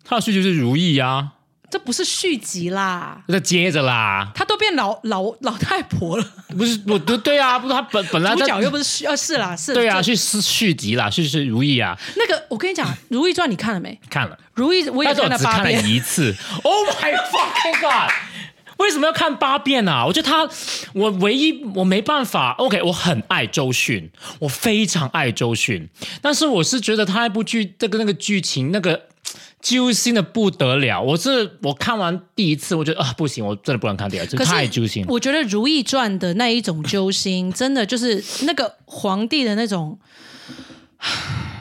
[0.05, 1.29] 它的续集是如懿啊，
[1.73, 6.23] 这不是续集啦，那接着啦，他都变老老老太婆了，
[6.55, 9.73] 不是我对对啊，不是他本本来主他角又不是续，呃，是啦，是。
[9.73, 13.99] 对啊，是续集啦，续是如懿啊，那个我跟你讲，《如懿传》你看了没？
[14.07, 15.89] 看了，《如懿》我也但是我看了只看了。
[15.89, 16.35] 一次。
[16.61, 18.13] Oh my fucking god！
[18.77, 20.05] 为什么要看八遍啊？
[20.05, 20.47] 我觉得他，
[20.93, 22.51] 我唯一我没办法。
[22.59, 25.89] OK，我很爱周迅，我非常爱周迅，
[26.21, 29.07] 但是我是觉得他那部剧这个那个剧情那个
[29.63, 31.01] 揪心的不得了。
[31.01, 35.05] 我是我看完第一次，我觉得啊不行，我真的不能看第二次，可是太揪心。
[35.07, 39.97] 我觉得《如懿传》的那一种揪心，真的就是 那个皇帝的那种，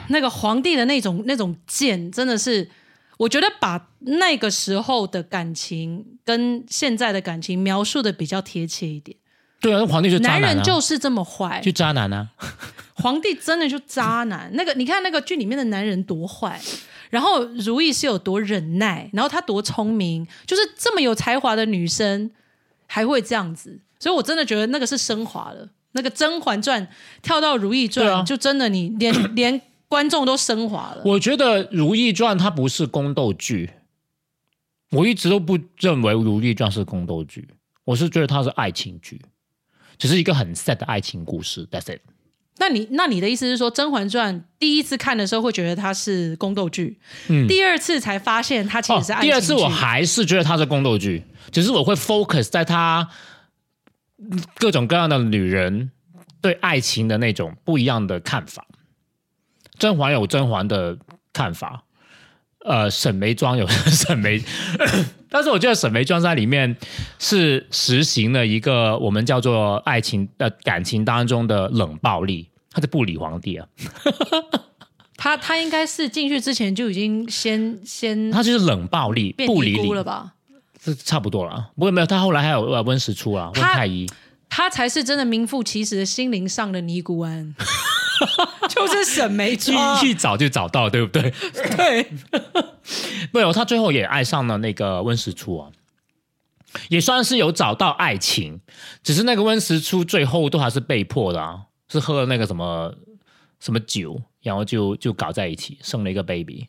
[0.09, 2.69] 那个皇帝的那种那种剑，真的是，
[3.17, 9.17] 我觉得把那个时候的感情跟现在的感情描述的比较贴切一点。
[9.61, 12.31] 对啊，皇帝就男人就是这么坏，就渣男啊。
[12.95, 14.51] 皇帝真的就渣男。
[14.53, 16.61] 那个你看那个剧里面的男人多坏，
[17.13, 22.31] 然后如懿是有多忍耐，然后她多聪明，就是这么有才华的女生
[22.87, 25.69] 还会这样子，所以我真的觉得那个是升华了。
[25.91, 26.83] 那个《甄嬛传》
[27.21, 31.03] 跳到《如懿传》啊就真的你连 连观众都升华了。
[31.05, 33.69] 我觉得《如懿传》它不是宫斗剧，
[34.89, 37.47] 我一直都不认为《如懿传》是宫斗剧，
[37.83, 39.21] 我是觉得它是爱情剧，
[39.99, 41.67] 只是一个很 sad 的爱情故事。
[41.67, 42.01] That's it。
[42.57, 49.27] 那你那你的意思是说，《甄嬛传》第一次看的时候会觉得它是宫斗剧，嗯第二次才发现它其实是爱情剧。
[49.27, 53.09] 第二次我还是觉得它是宫斗剧，只是我会 focus 在它
[54.55, 55.91] 各种各样的女人
[56.41, 58.65] 对爱情的那种不一样的看法。
[59.79, 60.97] 甄嬛有甄嬛的
[61.33, 61.83] 看法，
[62.63, 64.41] 呃，沈眉庄有 沈眉，
[65.33, 66.77] 但是我觉得沈眉庄在里面
[67.17, 73.67] 是实行了一个我们叫做爱情呃感情当中的冷暴力， 他是不理皇帝啊，
[75.17, 80.33] 他他应该是进去之前就已经先先他就是冷暴力，不理你了，吧？
[80.83, 81.71] 这差不多了。
[81.75, 84.07] 不过没有，他后来还有呃温实初啊，温太医。
[84.49, 87.55] 他才是真的名副其实的心灵上的尼姑庵，
[88.69, 90.05] 就是沈眉庄。
[90.05, 91.33] 一一找就找到，对不对？
[91.75, 92.11] 对，
[93.31, 95.69] 没有，他最后也爱上了那个温实初啊，
[96.89, 98.61] 也算是有找到爱情，
[99.03, 102.93] 只是那个温实初最后都还是被迫的啊，是喝了那个什么
[103.59, 106.67] 什么酒，然后就就搞在一起，生了一个 baby。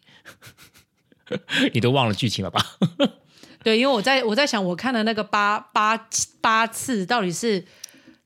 [1.72, 2.60] 你都忘了剧情了吧？
[3.62, 5.96] 对，因为我在我在想，我看的那个八八
[6.42, 7.64] 八次，到底是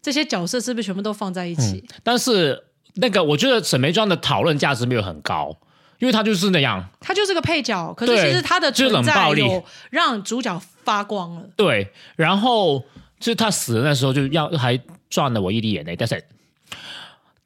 [0.03, 1.85] 这些角色是不是全部都放在一起？
[2.03, 2.61] 但是
[3.01, 5.57] 那个，我觉得沈眉庄的讨论价值没有很高，
[5.99, 6.84] 因为他就是那样。
[7.01, 11.42] 他就是个配角，可是其实他的就是存在冷暴力有让主角发光了。
[11.57, 12.80] 对，然后
[13.20, 14.78] 就是他死的那时候，就要还
[15.09, 15.94] 赚了我一滴眼泪。
[15.94, 16.24] 但是，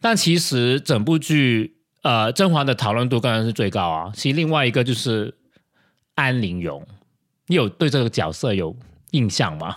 [0.00, 4.12] 但其实整部剧，呃，甄嬛的讨论度当然是最高啊。
[4.14, 5.34] 其实另外一个就是
[6.14, 6.86] 安陵容，
[7.46, 8.74] 你有对这个角色有
[9.11, 9.76] 印象吗？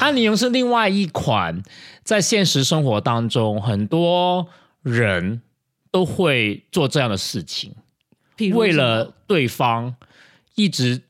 [0.00, 1.62] 安陵容是另外一款
[2.08, 4.48] 在现实生活当中很多
[4.80, 5.42] 人
[5.90, 7.74] 都会做这样的事情。
[8.54, 9.94] 为了对方
[10.54, 11.02] 一直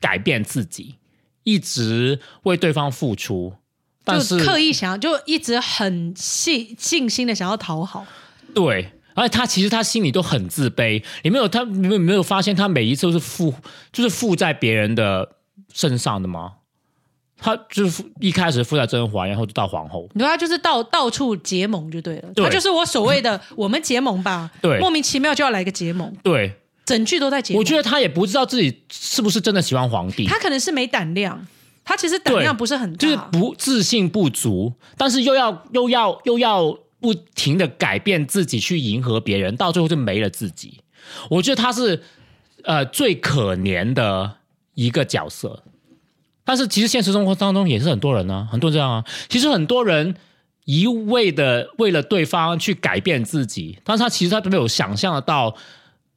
[0.00, 0.96] 改变自己，
[1.44, 3.54] 一直为对方付出，
[4.02, 8.04] 但就是刻意想要，就一直很细尽心的想要讨好。
[8.52, 11.00] 对，而且他其实他心里都很自卑。
[11.22, 13.54] 你没有他，你没有没有发现他每一次都是负，
[13.92, 15.36] 就是负在别人的
[15.72, 16.54] 身上的吗？
[17.42, 20.08] 他就是一开始附在甄嬛，然后就到皇后。
[20.14, 22.44] 你说他就是到到处结盟就对了，对。
[22.44, 24.78] 他就是我所谓的我们结盟吧，对。
[24.78, 27.58] 莫名其妙就要来个结盟，对，整句都在结盟。
[27.58, 31.44] 我觉得他也不知道自己是不是真的喜欢皇帝，他可能是没胆量，
[31.84, 40.78] 他其实胆量不是很大，就是不自信不足，但是又要又要又要不停的改变自己去迎合别人，到最后就没了自己。
[41.28, 42.00] 我觉得他是
[42.62, 44.36] 呃最可怜的
[44.74, 45.64] 一个角色。
[46.44, 49.04] 但是其实现实生活当中也是很多人呢、很多人这样啊。
[49.28, 50.14] 其实很多人
[50.64, 55.54] 一味的为了对方去改变自己，但是他其实他都没有想象得到，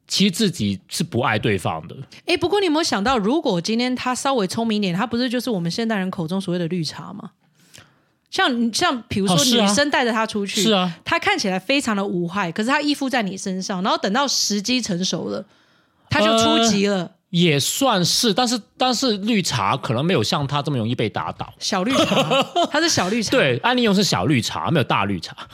[0.07, 1.95] 其实自己是不爱对方的。
[2.25, 7.31] 哎，不过你有没有想到，如果今天他稍微聪明一点，他不是就是我们现代人口中所谓的绿茶吗？
[8.31, 15.45] 像像比如说女生带着他出去，是啊，他看起来非常的无害，可是他依附在你身上，然后等到时机成熟了，
[16.09, 17.11] 他就出击了。
[17.29, 21.53] 也算是，但是但是绿茶可能没有像他这么容易被打倒。
[21.59, 25.35] 小绿茶， 他是小绿茶。，对，安利用是小绿茶，没有大绿茶。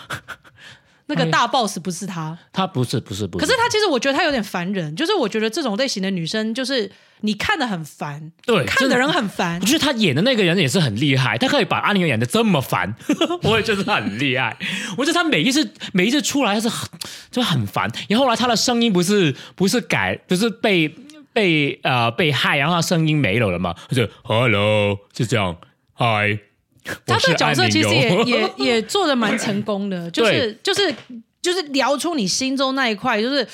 [1.07, 2.37] 那个大 boss 不是他。
[2.53, 9.65] 他不是不是不是，可是他其实我觉得他有点烦人，就是我觉得这种类型的女生，就是你看的很烦，对看的人很烦我。
[9.65, 12.95] 觉得他演的那个人也是很厉害，他可以把阿宁演的这么烦，
[13.43, 14.55] 我也觉得他很厉害。
[14.97, 16.87] 我觉得他每一次每一次出来他是很
[17.29, 20.87] 就很烦，然后后来他的声音不是不是改，不是被
[21.33, 25.55] 被呃被害，然后他声音没有了嘛，他就 Hello 就这样
[25.95, 26.39] hi。
[27.05, 30.91] 他这个角色其实也也也做的蛮成功的，就是就是
[31.39, 33.47] 就是聊出你心中那一块，就是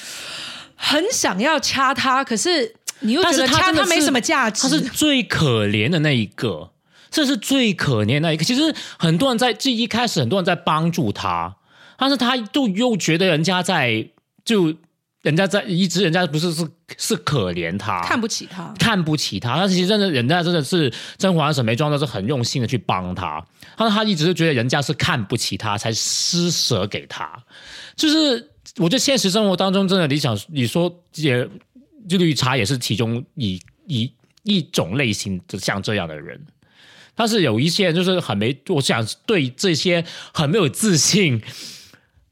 [0.76, 4.64] 很想要掐他，可是你又觉得掐他没什么价值。
[4.64, 6.72] 他是最可怜的那一个，
[7.12, 8.46] 这是最可怜的那一个。
[8.46, 11.58] 其实很多人在这一开始，很多人在帮助他，
[11.98, 14.08] 但是他就又觉得人家在
[14.46, 14.74] 就
[15.28, 16.66] 人家在一直人家不是是
[16.98, 18.74] 是可怜他，看不起他。
[18.80, 27.30] 看不起他，但其实真的人家真的是甄嬛沈眉庄都是很用心的去帮他，但是他一直就觉得人家是看不起他，才施舍给他。
[27.98, 31.46] 就是我觉得现实生活当中真的，你想你说也
[32.08, 34.10] 就绿茶也是其中一一
[34.44, 36.42] 一种类型的像这样的人。
[37.16, 41.42] 但是有一些人就是很没，我想对这些很没有自信，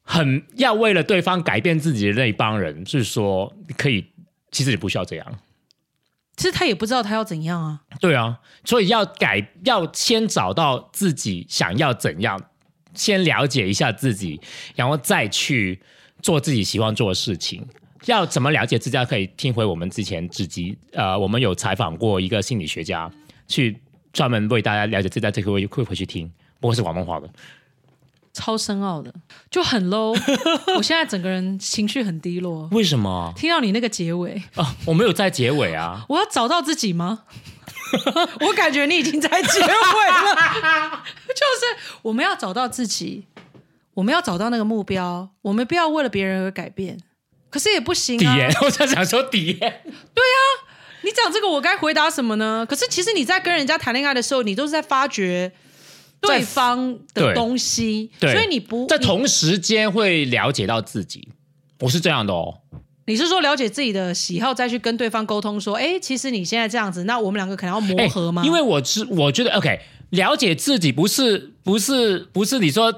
[0.06, 4.06] 很要为了对方改变自己的那一帮人，是说可以，
[4.52, 5.40] 其实你不需要这样。
[6.38, 7.82] 其实他也不知道他要怎样啊。
[8.00, 12.40] 对啊，所以要改，要先找到自己想要怎样，
[12.94, 14.40] 先了解一下自己，
[14.76, 15.82] 然后再去
[16.22, 17.66] 做自己喜欢做的事情。
[18.06, 19.06] 要怎么了解自己？
[19.06, 23.12] 可以听回我们之前自己，呃，我们有采访过一个心理学家，
[23.48, 23.76] 去
[24.14, 27.28] 专门为大家了解自己，这个会会回去听，不过是广东话的。
[28.36, 29.12] 超深奥的，
[29.50, 30.14] 就很 low。
[30.76, 32.68] 我现在整个人情绪很低落。
[32.74, 34.76] 为什么听到你那个结尾，啊？
[34.86, 36.06] 我没有在结尾啊。
[36.10, 37.24] 我要找到自己吗？
[38.42, 43.26] 我感觉你已经在结尾了，就是我们要找到自己，
[43.94, 47.00] 我们要找到那个目标，我们不要为了别人而改变。
[47.50, 48.36] 可是也不行啊！
[48.64, 50.40] 我在想说底对啊。
[51.04, 52.66] 你讲这个，我该回答什么呢？
[52.68, 55.54] 可是其实你在跟人家谈恋爱的时候，你都是在发掘
[56.28, 61.28] 对方的东西，对所以你不在同时间会了解到自己，
[61.80, 62.62] 我是这样的哦。
[63.08, 68.42] 你是说了解自己的喜好，再去跟对方沟通说，哎，其实你现在这样子，那我们两个可能要磨合吗？
[68.42, 72.94] 哎因为我是我觉得 OK，了解自己不是不是不是你说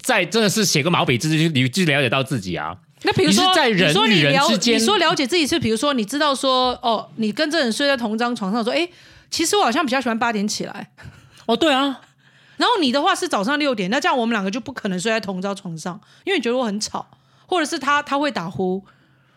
[0.00, 2.76] 在真的是写个毛笔字就你就了解到自己啊。
[3.02, 8.86] 那比如说，你在人与人了之间你说了解自己是，比如说你知道说，哦，你跟这人睡在同一张床上，说，哎，
[9.30, 10.90] 其实我好像比较喜欢八点起来。
[11.46, 11.98] 哦，对啊，
[12.60, 17.06] 然后你的话是早上六点，那这样我们两个就不可能睡在同一张床上，因为你觉得我很吵，
[17.46, 18.84] 或者是他他会打呼，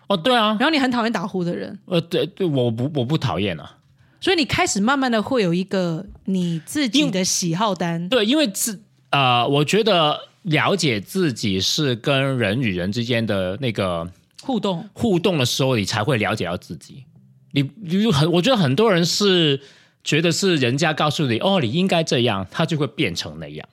[0.08, 3.78] 哦对啊，然后你很讨厌打呼的人，呃对对，我不我不讨厌啊。
[4.20, 8.10] 所以你开始慢慢的会有一个你自己的喜好单。
[8.10, 14.10] 对，因为自呃，我觉得了解自己是跟人与人之间的那个
[14.42, 17.04] 互动，互动的时候，你才会了解到自己。
[17.52, 19.62] 你你很，我觉得很多人是
[20.04, 23.68] 觉得是人家告诉你哦，你应该这样，他就会变成那样。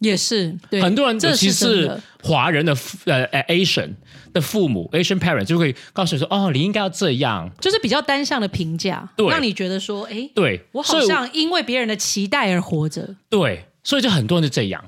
[0.00, 3.94] 也是对很多人这尤其是是华人的呃 Asian
[4.34, 7.50] 的父母 Asian parent 就会告诉你说哦，你应该要这样。
[7.60, 13.16] 就是比较单向的评价，对让你觉得说，哎，对，我好像因为别人的期待而活着。
[13.30, 14.84] 对，所以就很多人就这样。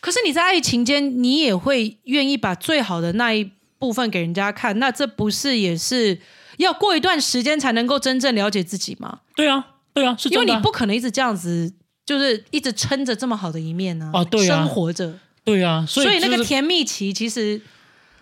[0.00, 6.18] 可是你在爱情间，你也会愿意把最好的那一部分给人家看，那这不是也是
[6.56, 9.20] 要过一段时间才能够真正了解自己吗？
[9.36, 11.72] 对啊，对啊，是因为你不可能一直这样子，
[12.06, 17.60] 就是一直撑着这么好的一面呢、啊对啊生活着，对啊，所以所以那个甜蜜期其实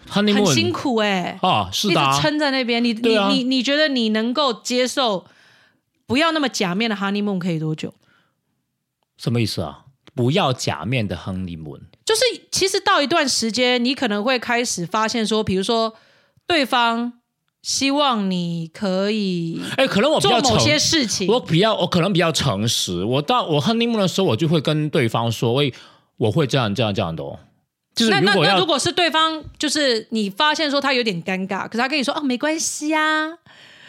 [0.07, 2.83] 很辛苦哎、啊，是一直的、啊，撑在那边。
[2.83, 5.27] 你你你你觉得你能够接受
[6.07, 7.93] 不要那么假面的 honeymoon 可以多久？
[9.19, 9.85] 什么意思啊？
[10.15, 11.83] 不要假面的 honeymoon。
[12.05, 15.95] 就是其实到一段时间，你可能会开始发现说，比如说
[16.47, 17.13] 对方
[17.63, 23.05] 希望你可以哎，可能我做某些事情，我比较，我可能比较诚实。
[23.05, 25.73] 我到我 honeymoon 的时候，我就会跟对方说，喂，
[26.17, 27.39] 我会这样这样这样的哦。
[27.95, 33.27] 就是那那如果要那如果是对方，就是你发现说他有点尴尬，可是他跟你说哦没关系啊，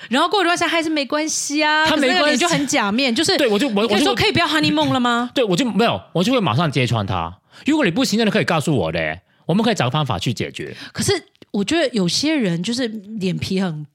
[0.09, 5.29] 然后过一段时间还是没关系啊，他没关系脸就很假面，就是对我就我我就说可以不要 honeymoon 了吗？
[5.35, 7.37] 对我就没有，我就会马上揭穿他。
[7.67, 10.75] 如果你不行，那你可以告诉我的，我们可以找个方法去解决。
[10.91, 11.13] 可是
[11.51, 13.85] 我觉得有些人就是脸皮很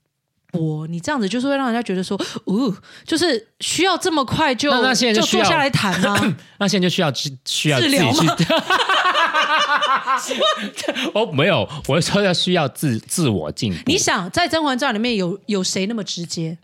[0.51, 6.37] 薄，你这样子就是会让人家觉得说，哦，就是需要这么快就那那现在就坐下来谈吗？
[6.59, 8.37] 那现在就需要需需要自己治疗去吗。
[11.15, 13.81] 我 没有，我说要需要自自我进步。
[13.87, 16.57] 你想在《甄嬛传》里面有有谁那么直接？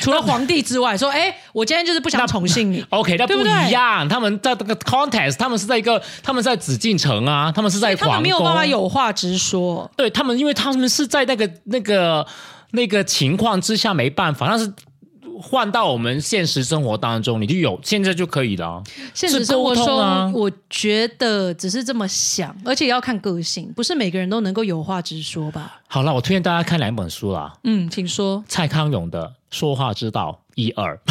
[0.00, 2.84] 除了皇帝之外，说哎，我今天就是不想宠幸你。
[2.90, 4.08] OK，那不一样。
[4.08, 8.66] 他们在这个 contest，他们是在一个，他们在紫禁城啊，他们是在他们皇没有办法。
[8.66, 9.90] 有话直说。
[9.96, 12.26] 对他们，因为他们是在那个那个
[12.70, 14.72] 那个情况之下没办法，但是
[15.40, 18.82] 换到我们现实生活当中，你就有现在就可以了啊。
[19.12, 25.80] 现实生活中，啊我觉得只是这么想，而且要看个性，不是每个人都能够有话直说吧？
[25.88, 28.42] 好了，我推荐大家看两本书啦，嗯，请说。
[28.46, 30.98] 蔡康永的《说话之道》一二。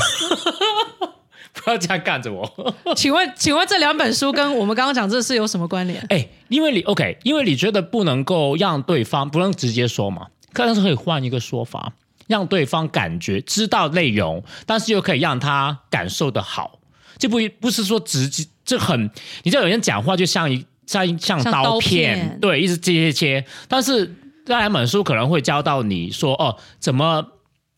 [1.53, 2.75] 不要这样干着我。
[2.95, 6.03] 请问，请问这两本书跟我们刚刚讲这事有什么关联？
[6.09, 11.93] 哎，因为你 OK，因为你觉得不能够让对方不能直接说嘛，但是可以换一个说法，
[12.27, 16.79] 让对方感觉知道内容，但是又可以让他感受的好，
[17.19, 19.11] 就不不是说直接这很，
[19.43, 24.07] 你知道有人讲话就像一像一像刀片，片对，一直切切切，但是
[24.45, 27.23] 这两本书可能会教到你说哦，怎么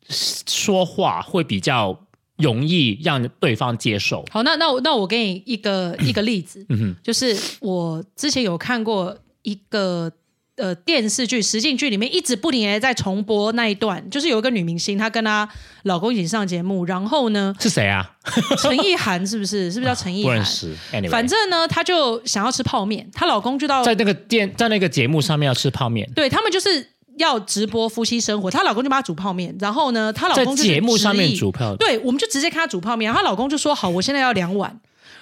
[0.09, 1.97] 说话会比较
[2.37, 4.25] 容易让对方接受。
[4.31, 10.11] 好，那那我那我给你一个 一个例子，嗯哼，就是我之前有看过一个
[10.55, 15.47] 呃电视剧实境剧里面一直不停的在重播那一段，就是有一个女明星，她跟她
[15.83, 18.11] 老公一起上节目，然后呢，是谁啊？
[18.57, 19.71] 陈意涵是不是？
[19.71, 20.31] 是不是叫 陈意涵？
[20.31, 20.75] 不认识。
[20.91, 26.87] Anyway，反正呢，她就想要吃泡面，她老公就到在那个电，在那个节目上面要吃泡面，对他们就是
[27.17, 31.77] 要直播夫妻生活，她老公就帮她煮泡面，然后呢，她老公就是节目上面煮泡面。
[31.77, 34.79] 对，我们就直接看她煮泡面，她老公就说好，我现在要两碗。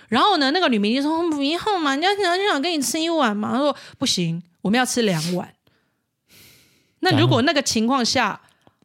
[0.08, 3.52] 然后呢，那个女明星说不要嘛，人家想就想跟你吃一碗嘛。
[3.54, 5.54] 她说不行，我们要吃两碗。
[7.00, 8.42] 那如果那个情况下，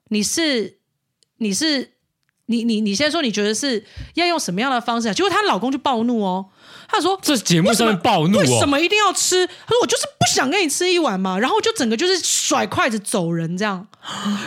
[0.08, 0.78] 你是
[1.38, 1.92] 你是
[2.46, 3.84] 你你你现在说你觉得是
[4.14, 5.12] 要用什么样的方式啊？
[5.12, 6.46] 结果她老公就暴怒哦，
[6.88, 9.46] 他说这节目上面暴怒哦，为什么一定要吃？
[9.46, 13.86] 他说我就是不想跟你吃一碗嘛，然后就整个就是甩筷子走人这样。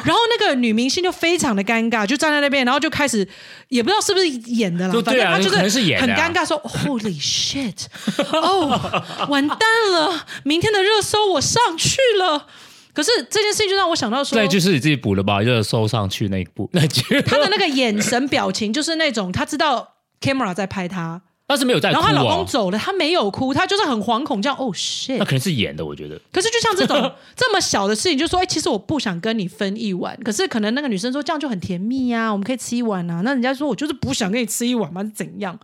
[0.05, 3.27] 然后那个女明星就非常的尴尬，就站在那边，然后就开始
[3.67, 7.85] 也不知道是不是演的啦，就对啊反正她就可能是演的啊很尴尬说 Holy shit，
[8.31, 9.59] 哦，完蛋
[9.91, 12.47] 了，明天的热搜我上去了。
[12.91, 24.55] 可是这件事情就让我想到说，对，就是你自己补了吧，热搜上去那一部那句，他的那个眼神表情，就是那种他知道 camera 在拍她，但是没有在哭然后她老公哦，走了，她没有哭，她就是很惶恐这样。
[24.55, 26.21] Oh shit，那可能是演的，我觉得。
[26.31, 33.21] 可是就像这种 这么小的事情，就说哎、其实我不想跟你分一碗，可是可能那个女生说这样就很甜蜜呀、我们可以吃一碗啊。
[33.25, 35.59] 那人家说我就是不想跟你吃一碗嘛，是怎样？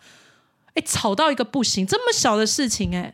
[0.74, 3.14] 哎，吵到一个不行，这么小的事情、哎、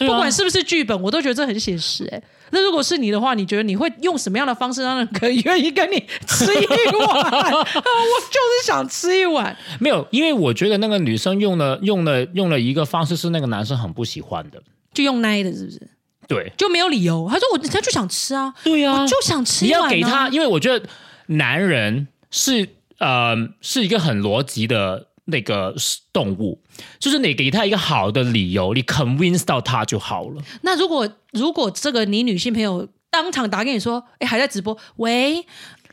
[0.00, 7.30] 不管是不是剧本，我都觉得这很写实、哎，那如果是你的话，你觉得你会用什么样的方式让人可以愿意跟你吃一碗？
[7.52, 9.56] 我就是想吃一碗。
[9.78, 14.62] 没有，因为我觉得那个女生用了用了用了一个方式是那个男生很不喜欢的。
[14.92, 15.88] 就用奶的，是不是？
[16.26, 17.28] 对，就没有理由。
[17.30, 19.70] 他说我他就想吃啊，对啊我就想吃你。
[19.70, 20.86] 要给他，因为我觉得
[21.26, 25.74] 男人是呃是一个很逻辑的那个
[26.12, 26.60] 动物，
[26.98, 30.42] 就是你给他一个好的理由，你 convince 到他就好了。
[30.62, 35.46] 那如果如果这个你女性朋友当场打给你说，哎，还在直播，喂，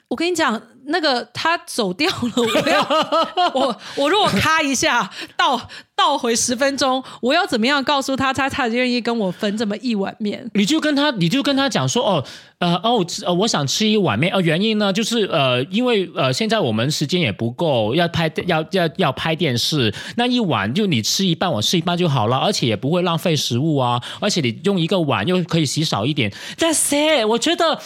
[0.09, 2.33] 我跟你讲，那个他走掉了，
[3.53, 10.49] 我我我如果咔一下到倒回十分钟，我要怎么样告诉他，他才愿意跟我分这么一碗面？
[10.53, 12.23] 你就跟他，你就跟他讲说，哦，
[12.59, 26.31] 呃，哦，呃，我想吃一碗面，呃，原因呢，就是呃，因为呃，现在我们时间也不够，要拍要要要拍电视，那一碗就你吃一半，我吃一半就好了，而且也不会浪费食物啊，而且你用一个碗又可以洗少一点。
[26.59, 27.81] That's it，我觉得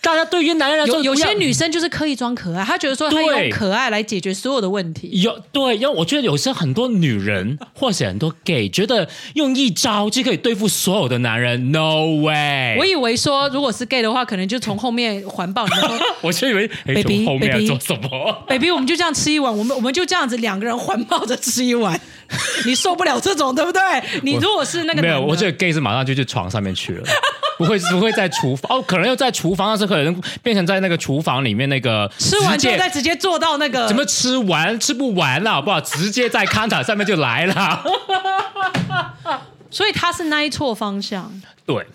[0.00, 5.10] 大家对于男人来说，有有些女生就是刻意装可爱，她觉得说她用可爱来解决所有的问题。
[5.20, 12.76] 有对，因为我觉得有些很多女人或是很多 gay 觉得用一招就可以对付所有的男人，No way！
[12.78, 21.98] 我以为说，如果是 gay 的话，可能就从后面环抱你说 我就以为，哎，Baby，从后面做什么？，baby，我们就这样吃一碗，我们我们就这样子两个人环抱着吃一碗，
[22.66, 23.80] 你受不了这种对不对？
[24.22, 27.04] 你如果是那个没有，我觉得 gay 是马上就去床上面去了，
[27.58, 35.80] 不会不会在厨房哦，可能又在厨房，但是可能变成在那个厨房里面那个吃完之后直接再直接坐到那个怎么吃完吃不完了，好不好？
[35.80, 37.84] 直接在 counter 上面就来了。
[39.70, 41.30] 所以他是那一错方向，
[41.66, 41.86] 对，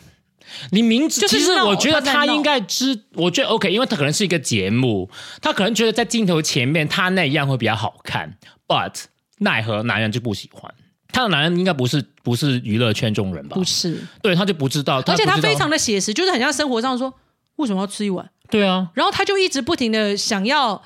[0.72, 5.10] 你明知就是其实我觉得他应该知，我觉得 OK，因为他可能是一个节目，
[5.42, 8.38] 他可能觉得在镜头前面他那样会比较好看
[8.68, 9.06] ，but
[9.40, 10.72] 奈何男人就不喜欢。
[11.12, 13.64] 他的男人应该不是不是娱乐圈中人吧不？
[13.64, 14.00] 是？
[14.22, 17.12] 对，他就不知道，不知道而且他非常的写实，就是很像生活上说
[17.58, 20.82] 为什么要吃一碗，对啊，然后他就一直不停的想要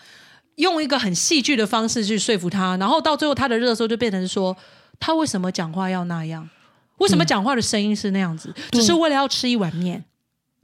[0.58, 4.56] 用一个很戏剧的方式去说服他，然后到最后他的热搜就变成说
[5.00, 6.48] 他为什么讲话要那样，
[6.98, 10.06] 为什么讲话的声音是那样子，只是为了要吃一碗面。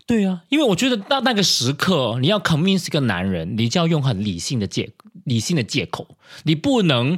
[0.06, 4.92] 对啊，因为我觉得到那个时刻，你要 convince 一个男人，你就要用很理性的借
[5.24, 6.06] 理性的借口，
[6.44, 7.18] 你不能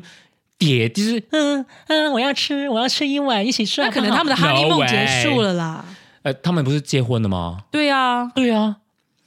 [0.60, 3.82] 点，就是嗯嗯，我要吃，我要吃一碗，一起吃。
[3.82, 5.84] 那可能他们的哈利梦结束了啦。
[6.22, 7.64] 呃，他们不是结婚了吗？
[7.72, 8.78] 对啊，对啊，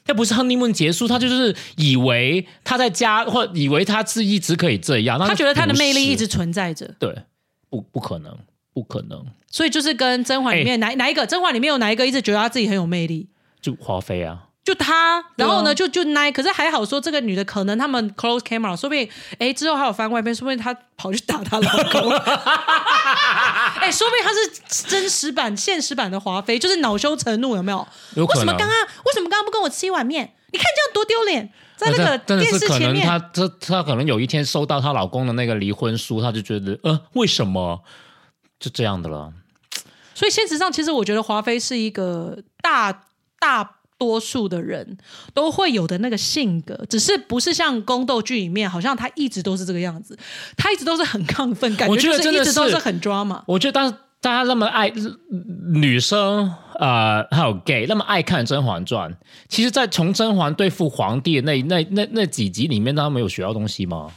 [0.08, 6.92] 要不是 honeymoon 结束，他就是以为他在家，或以为他是一直可以这样，他觉得他的魅力一直直存在着。
[6.98, 7.14] 对，
[7.68, 8.36] 不不可能，
[8.72, 11.26] 不可能，所以就是跟甄嬛里面哪哪一个？
[11.26, 13.28] 甄嬛里面有哪一个一直觉得他自己很有魅力？
[13.60, 19.08] 就华妃啊，就他，然后呢，对就就那，可是还好说这个女的可能他们 close camera，说不定
[19.38, 22.12] 哎之后还有翻外篇，说不定她跑去打她老公，
[23.80, 27.88] 哎，说不定她是真实版、现实版的华妃，就是恼羞成怒，有没有？
[28.16, 28.26] 有。
[28.26, 30.34] 为什么刚刚为什么刚刚不跟我吃一碗面？
[30.52, 33.06] 你看这样多丢脸，在那个呃真的电是可能视前面。
[33.06, 37.82] 她她她可能有一天收到她老公的那个离婚书，她就觉得呃为什么
[38.60, 39.32] 就这样的了？
[40.14, 43.06] 所以现实上，其实我觉得华妃是一个大
[43.38, 44.96] 大多数的人
[45.34, 50.16] 都会有的那个性格，只是不是像宫斗剧里面，好像他一直都是这个样子，
[50.56, 53.42] 他一直都是很亢奋，感我觉是一直都是很抓嘛。
[53.46, 54.92] 我觉得当大家那么爱
[55.72, 59.10] 女生，呃，还有 gay 那么爱看《甄嬛传》，
[59.48, 64.10] 其实，在从甄嬛对付皇帝的那那那那几集里面，他没有学到东西吗？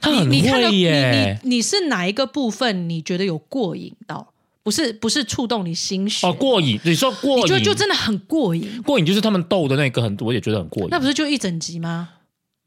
[0.00, 1.38] 他很会你耶！
[1.42, 4.29] 你你是哪一个部分你觉得有过瘾到？
[4.62, 6.78] 不是不是触动你心弦哦，过瘾！
[6.84, 8.82] 你说过你觉得瘾，就真的很过瘾？
[8.82, 12.10] 过瘾就是他们斗的那个很，我也觉得很过瘾那不是就一整集吗？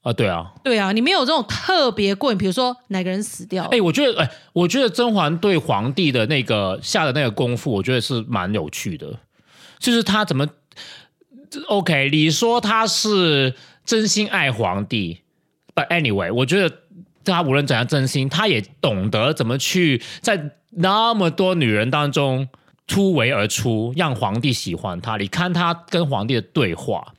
[0.01, 0.11] 啊！
[0.11, 9.17] 对啊，对啊，你没有这种特别过瘾，比如说哪个人死掉，哎，我觉得，哎，我觉得甄嬛对皇帝的那个下的那个功夫，我觉得是蛮有趣的。
[9.79, 10.45] 就是他怎么
[11.67, 13.53] ，OK，你说他是
[13.85, 15.19] 真心爱皇帝
[15.73, 16.75] ，But anyway，我觉得
[17.23, 22.47] 他无论怎样真心，他也懂得怎么去在那么多女人当中
[22.87, 25.17] 突围而出，让皇帝喜欢她。
[25.17, 27.13] 你看她跟皇帝的对话。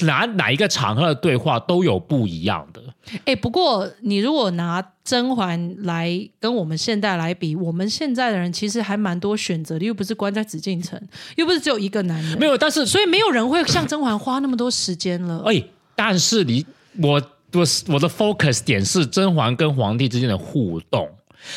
[0.00, 2.80] 哪哪一个场合的对话都有不一样的，
[3.26, 6.08] 哎，不过你如果拿甄嬛来
[6.40, 10.98] 跟我们现代来比，我们现在的人其实还蛮多选择的，又不是关在紫禁城，
[11.36, 15.42] 又不是只有一个男人，没有，但是所以没有人会像甄嬛花那么多时间了。
[15.44, 15.62] 哎，
[15.94, 16.64] 但是你
[16.98, 17.20] 我
[17.52, 21.06] 我我的 focus 点是甄嬛跟皇帝之间的互动，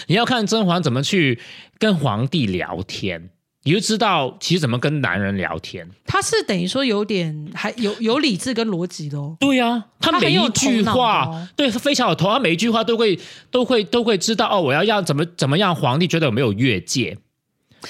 [0.07, 1.40] 你要看甄嬛怎么去
[1.78, 3.30] 跟皇帝聊天，
[3.64, 5.90] 你就知道其实怎么跟男人聊天。
[6.06, 9.36] 他是等于说有点还有有理智跟逻辑的哦。
[9.40, 13.20] 对呀、他他每一句话，哦对非常有头，他每一句话都会
[13.52, 17.18] 都会都会知道哦，我要让怎么怎么样皇帝觉得有没有越界，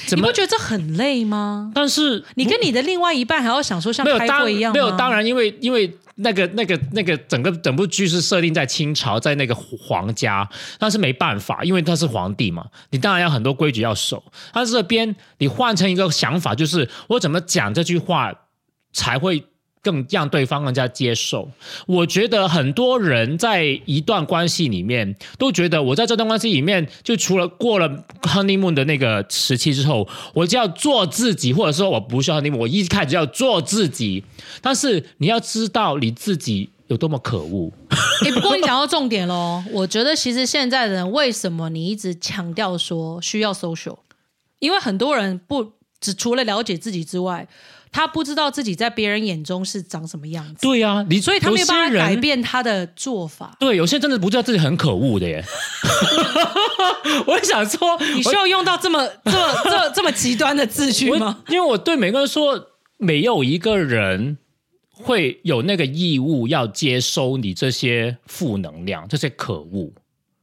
[0.07, 0.35] 怎么你不？
[0.35, 1.71] 觉得这很累吗？
[1.75, 14.23] 但是你跟你的另外一半还要想说像开会一样吗没有当然，因为因为那个那个那个整个整部剧是设定在清朝，在那个皇家，但是没办法，因为他是皇帝嘛，你当然要很多规矩要守。
[14.53, 18.33] 他这边你换成一个想法，就是我怎么讲这句话
[18.93, 19.45] 才会。
[19.85, 21.47] 更让对方更加接受。
[21.85, 34.23] 我觉得很多人在一段关系里面都觉得，我在这段关系里面，就除了过了 honeymoon 的那个时期之后，我就要做自己，或者说我不需要 honeymoon，我一开始就要做自己。
[34.61, 37.71] 但是你要知道你自己有多么可恶。
[38.25, 43.97] 哎、不过你讲到重点喽，我觉得其实现在的人为什么你一直强调说需要 social？
[44.59, 47.47] 因为很多人不只除了了解自己之外，
[47.95, 52.13] 他不知道自己在别人眼中是长什么样子，对啊、你所以他没有办法改。
[52.17, 53.55] 变他的做法。
[53.57, 55.41] 对，有些人真的不知道自己很可恶的耶。
[57.25, 61.41] 我想说，你需要用到这么这么这么这么极端的字句吗？
[61.47, 64.39] 因为我对每个人说，没有一个人
[64.89, 69.93] 会有那个义务要接收你这些负能量、这些可恶，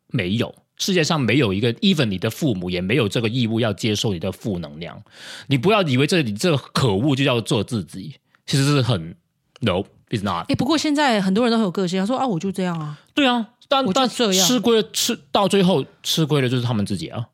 [0.06, 0.54] 没有。
[0.82, 5.00] 世界上没有一个，even 你的父母也没有这个义务要接受你的负能量。
[5.46, 9.14] 你不要以为这你这个可恶就叫做自己，其实是很
[9.60, 10.54] no，it's not 哎、。
[10.56, 14.48] 不过现在很多人都很有个性，他说啊，我就这样啊，对啊，但但这样。
[14.48, 17.26] 吃亏吃到最后吃亏的就是他们自己啊，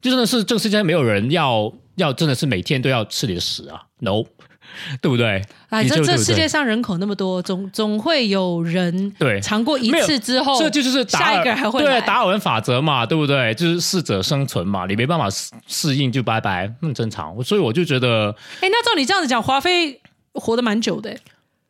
[0.00, 4.24] 就真的是这个世界上没有人要要真的是每天都要吃你的屎啊，no，
[5.00, 5.42] 对不对？
[5.68, 13.52] 哎，这这世界上人口那么多，总总会有人对尝过一次之后，这就是下一个还会来对达尔文法则嘛，对不对？
[13.54, 17.42] 就是适者生存嘛，你没办法适适应就拜拜，很正常。
[17.42, 20.00] 所以我就觉得，哎，那照你这样子讲，华妃
[20.32, 21.14] 活得蛮久的，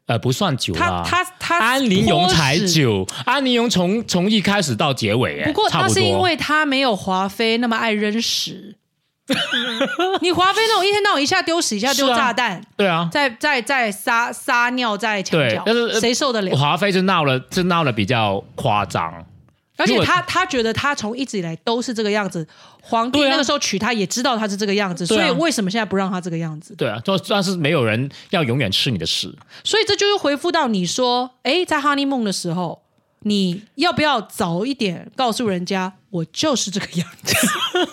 [0.06, 1.02] 呃，不算久她啦。
[1.04, 2.58] 她她安陵容才。
[2.58, 5.94] 久，安陵容从从一开始到结尾，哎，不过差不多。
[5.94, 8.76] 那是因为他没有华妃那么爱扔屎。
[10.20, 16.56] 你华妃那种一天到晚一下丢屎，一下丢炸弹， 对啊，再再再撒撒尿在墙角但是，呃谁受得了？
[16.56, 19.24] 华妃就闹了，就闹了比较夸张，
[19.76, 22.46] 而且他他觉得他从一直以来都是这个样子，
[22.80, 26.74] 皇帝那个时候娶她也知道她是这个样子，啊所以为什么现在不让她这个样子？
[26.76, 29.32] 对啊，就算是没有人要永远吃你的屎。
[29.62, 32.82] 所以这就是回复到你说，哎，在 honeymoon 的时候，
[33.20, 37.34] 你要不要早一点告诉人家，我就是这个样子，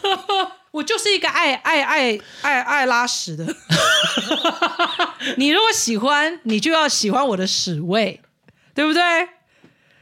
[0.76, 3.46] 我就是一个爱爱爱爱爱拉屎的。
[5.38, 8.20] 你如果喜欢，你就要喜欢我的屎味，
[8.74, 9.02] 对不对？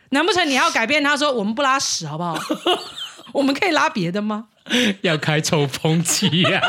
[0.10, 2.38] 难不成你要改变他说我们不拉屎好不好？
[3.34, 4.46] 我们可以拉别的吗？
[5.02, 6.62] 要开抽风机呀、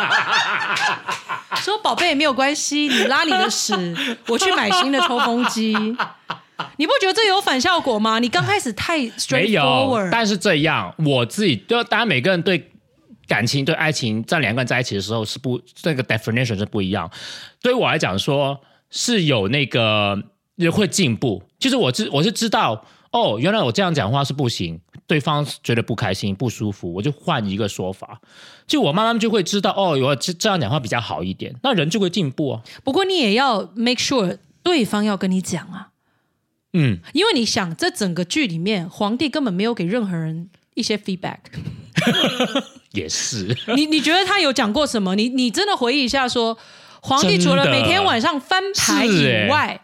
[1.63, 5.75] 说宝贝没有关系，你拉你的屎，我去买新的抽风机。
[6.77, 8.19] 你不觉得这有反效果吗？
[8.19, 9.13] 你刚开始太没有
[9.63, 12.71] straightforward，，但是这样我自己，就当然每个人对
[13.27, 17.11] 感情、对爱情，在两个人在一起的时候是不这个 definition 是不一样。
[17.63, 18.61] 对于我来讲说，
[18.91, 20.23] 是有那个
[20.57, 21.43] 也会进步。
[21.59, 28.21] 其实我知我是知道，哦，原来我这样讲话是不行，对方觉得不开心、不舒服，我就换一个说法。
[28.67, 32.63] 就我慢慢就会知道，哦，我这这样讲话比较好一点，那人就会进步啊。
[32.83, 35.89] 不过你也要 make sure 对方要跟你讲啊，
[36.73, 41.39] 嗯，因为你想，这整个剧里面，皇帝根本没有给任何人一些 feedback。
[42.95, 43.57] 也是。
[43.77, 45.15] 你你觉得他有讲过什么？
[45.15, 46.57] 你你真的回忆一下说，
[47.03, 49.81] 皇帝除了每天晚上翻牌以外，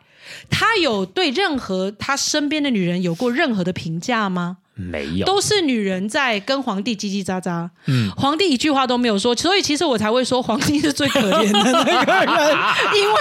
[0.48, 4.56] 他有对任何他身边的女人有过任何的评价吗？
[4.74, 12.58] 没有，都是女人在跟皇帝叽叽喳喳，嗯，皇帝一句话都没有说，所以其实我才会说皇帝是最可怜的那个人，
[12.96, 13.18] 因为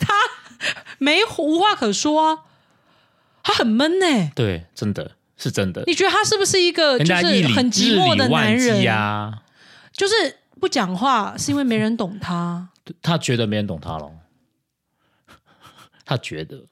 [0.00, 0.12] 他
[0.98, 2.38] 没无话可说啊，
[3.44, 5.82] 他很闷呢、对，真的是真的。
[5.86, 8.80] 你觉得他是不是一个就是很寂寞的男人？
[8.80, 9.42] 机啊，
[9.92, 10.14] 就是
[10.60, 12.68] 不讲话是因为没人懂他。
[13.00, 14.10] 他觉得没人懂他了，
[16.04, 16.64] 他觉得，因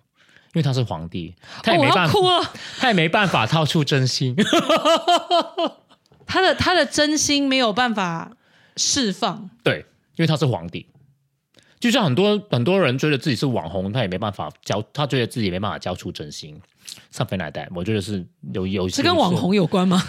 [0.54, 2.14] 为他是皇帝，他也没办法。
[2.78, 4.34] 他也没办法掏出真心。
[6.26, 8.32] 他的他的真心没有办法
[8.76, 9.86] 释放，对，
[10.16, 10.86] 因为他是皇帝。
[11.78, 16.60] 就像很多很多人觉得自己是网红，他也没办法交，他觉得自己没办法交出真心。
[17.10, 20.02] 上飞奶带，我觉得是有有是跟网，红有关吗？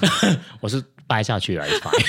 [0.62, 1.92] 我是掰下去来发。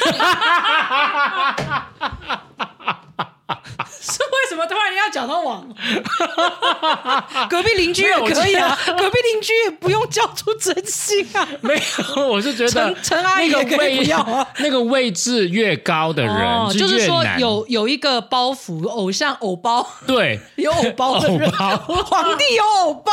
[3.91, 5.75] 是为什么突然要讲到网红？
[7.49, 11.47] 隔壁邻居也可以啊，隔壁邻居也不用交出真心啊。
[11.61, 11.75] 没
[12.17, 23.13] 有，我是觉得陈陈阿姨那也可以不要啊那个位置越高的人，哦，就是说有有一个包袱，偶像偶包，对有偶包的人，皇帝有偶包，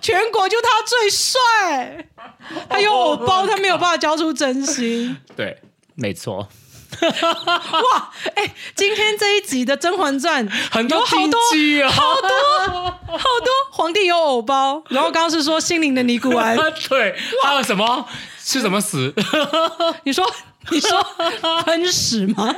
[0.00, 2.06] 全国就他最帅，
[2.68, 5.16] 他有偶包，他没有办法交出真心。
[5.36, 5.60] 对，
[5.94, 6.48] 没错，
[7.00, 11.38] 哇，哎、今天这一集的《甄嬛传》很多好多
[11.82, 12.28] 啊好多
[13.06, 16.56] 好多皇帝有偶包，然后刚刚是说心灵的尼古安，
[16.88, 18.06] 对，还有什么
[18.38, 19.12] 是什么屎？
[20.04, 20.24] 你说
[20.70, 21.02] 你说
[21.64, 22.54] 喷屎吗？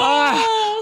[0.00, 0.36] 啊，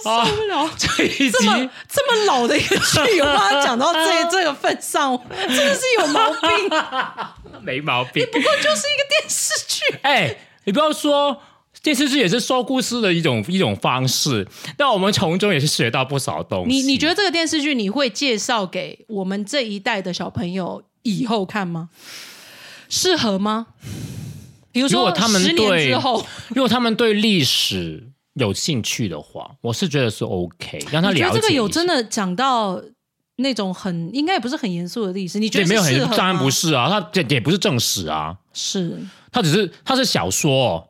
[0.04, 0.70] 受不了。
[0.76, 6.50] 这一集这么这么老的一个剧，有把它讲到这 这个份上，真的是有毛病。
[7.62, 8.26] 没毛病。
[8.30, 11.40] 不过就是一个电视剧，哎，你不要说。
[11.82, 16.74] 电视剧也是说故事的一种一种方式，但我们从中也是学到不少东西。
[16.74, 21.90] 你你觉得这个电视剧你会介绍给我们这一代的小朋友以后看吗？
[22.88, 23.66] 适合吗？
[24.72, 26.24] 比如说他们十年对之后，
[26.54, 31.24] 如果他们对历史有兴趣的话，我是觉得是 OK，让他了解。
[31.24, 32.82] 你觉得这个有真的讲到
[33.36, 35.38] 那种很应该也不是很严肃的历史？
[35.38, 38.98] 你觉得，没有很当然不是啊，他这也不是正史啊，是。
[39.32, 40.88] 他只是他是小说，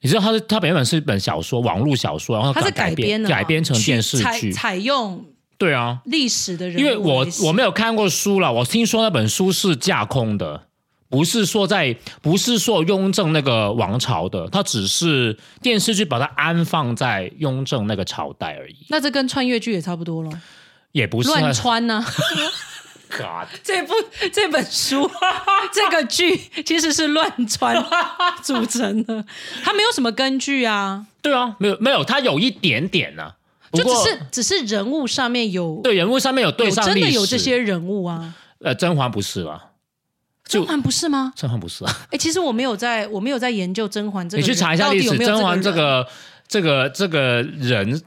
[0.00, 5.24] 你知道他是他原本是一本小说，网络小说，然后改改编的改编成电视剧，采采用
[5.56, 10.66] 对啊，历史的人物因为我我没有看过书了，我听说那本书是架空的，
[11.08, 20.30] 不是说在不是说雍正那个王朝的，它只是电视剧把它安放在雍正那个朝代而已，那这跟穿越剧也差不多了，
[20.92, 22.04] 也不是乱穿呢、
[23.10, 23.92] God 这部
[24.32, 25.08] 这本书
[25.72, 27.76] 这个剧其实是乱穿
[28.42, 29.24] 组成的，
[29.62, 33.32] 它没有什么根据啊，对啊，没有没有，它有一点点呢、
[33.70, 38.34] 不就只是只是人物上面有对人物上面有对有真的有这些人物啊。
[38.60, 39.62] 呃，甄嬛不是了，
[40.46, 41.32] 甄嬛不是吗？
[41.34, 41.96] 甄嬛不是啊。
[42.10, 44.46] 哎，其实我没有在，我没有在研究甄嬛这个你。
[44.46, 46.06] 去查一下历史，甄嬛这个
[46.46, 48.02] 这个这个人，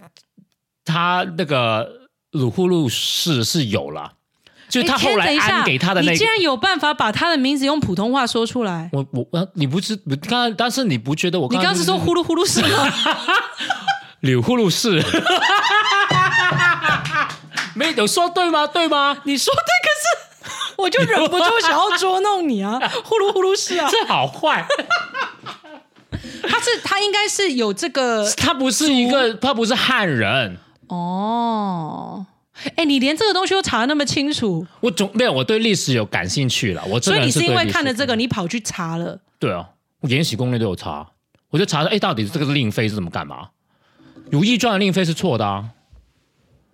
[0.86, 1.88] 他那个
[2.32, 4.14] 鲁祜禄氏是有了，
[4.70, 6.12] 就他后来安给他的那个。
[6.14, 8.90] 你竟然有办法把他的名字用普通话说出来？
[8.94, 12.94] 我我我，你不是你刚刚，但是你不觉得我你刚是说呼噜呼噜是吗？
[14.22, 15.04] 柳祜禄氏？
[17.76, 18.66] 没有说对吗？
[18.66, 19.16] 对吗？
[19.26, 19.72] 你说对，
[20.78, 22.80] 我就忍不住想要捉弄你啊！
[23.04, 24.66] 呼噜呼噜是啊， 这好坏。
[26.50, 30.58] 他是他应该是有这个他不是一个，他不是汉人。
[30.88, 32.26] 哦。
[32.76, 36.84] 哎，你连这个东西都查的那么清楚，我总没有我对历史有感兴趣了。
[36.88, 39.20] 我所以你是因为看了了这个，你跑去查了？
[39.38, 39.64] 对啊，
[40.00, 41.06] 我延禧攻略都有查，
[41.52, 43.44] 我就查了，哎，到底这个令妃是怎么干嘛？
[44.32, 45.66] 《如懿传》的令妃是错的啊。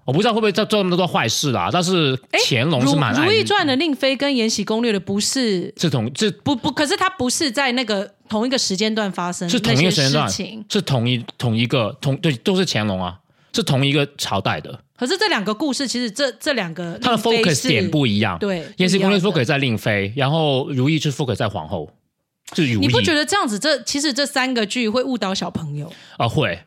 [0.05, 10.30] 我不知道会不会在做那么多坏事啦，但是乾隆是蛮《如懿传》的令妃跟《延禧攻略》的不是是同这不不，可是它不是在那个同一个时间段发生，是同一个时间段，
[10.69, 13.17] 是同一同一个同对都是乾隆啊，
[13.53, 14.77] 是同一个朝代的。
[14.97, 21.89] 可是这两个故事其实这这两个它的 focus 点不一样，对，《延禧攻略》focus 在令妃，然后《如懿》是 focus 在皇后，
[22.53, 22.88] 是如懿。
[22.88, 26.27] 你不觉得这样子这其实这三个剧会误导小朋友啊？
[26.27, 26.59] 会。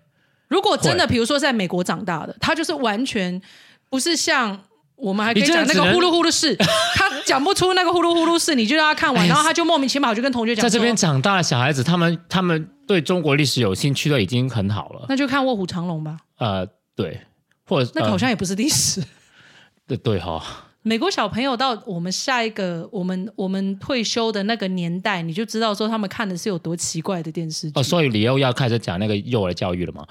[0.48, 3.40] 如果真的比如说在美国长大的，他就是完全。
[3.88, 4.60] 不是像
[4.96, 6.56] 我们还可以讲那个呼噜呼噜式，
[6.96, 10.62] 他讲不出那个呼噜呼噜式，你就让他看完，然后他就莫名其妙就跟同学讲。
[10.64, 15.06] 在这边长大的小孩子，他们他们对中国历史有兴趣的已经很好了。
[15.08, 16.16] 那就看卧虎藏龙吧。
[16.38, 16.66] 呃，
[16.96, 17.20] 对，
[17.64, 19.00] 或者那好像也不是历史。
[19.86, 20.42] 对对哈。
[20.86, 27.72] 美国小朋友到我们下一个我们我们退休的那个年代，你就知道说他们看的是有多奇怪的电视剧。
[27.80, 30.06] 哦，所以李欧要开始讲那个幼儿教育了吗？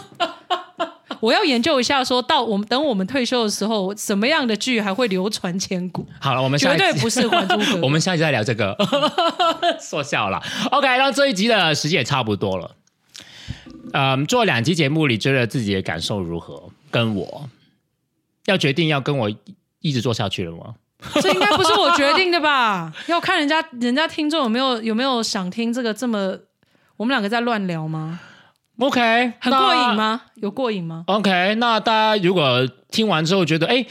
[1.20, 6.06] 我要研究一下，说到我们等我们退休的时候，什么样的剧还会流传千古？
[6.20, 7.78] 好了，我们绝对不是《还珠格格》。
[7.84, 8.74] 我们下一集再聊这个，
[9.78, 10.42] 说笑了。
[10.70, 12.74] OK，那这一集的时间也差不多了。
[13.92, 16.70] 嗯，做两集节目，你觉得自己的感受如何？
[16.90, 17.50] 跟我
[18.46, 19.30] 要决定要跟我
[19.86, 20.74] 一直做下去了吗？
[21.20, 22.92] 这应该不是我决定的吧？
[23.06, 26.34] 要看人家人家听众有没有有没有想听这个这么
[26.96, 28.18] 我们两个在乱聊吗
[28.78, 30.22] ？OK，很过瘾吗？
[30.36, 33.84] 有过瘾吗？OK，那大家如果听完之后觉得，哎，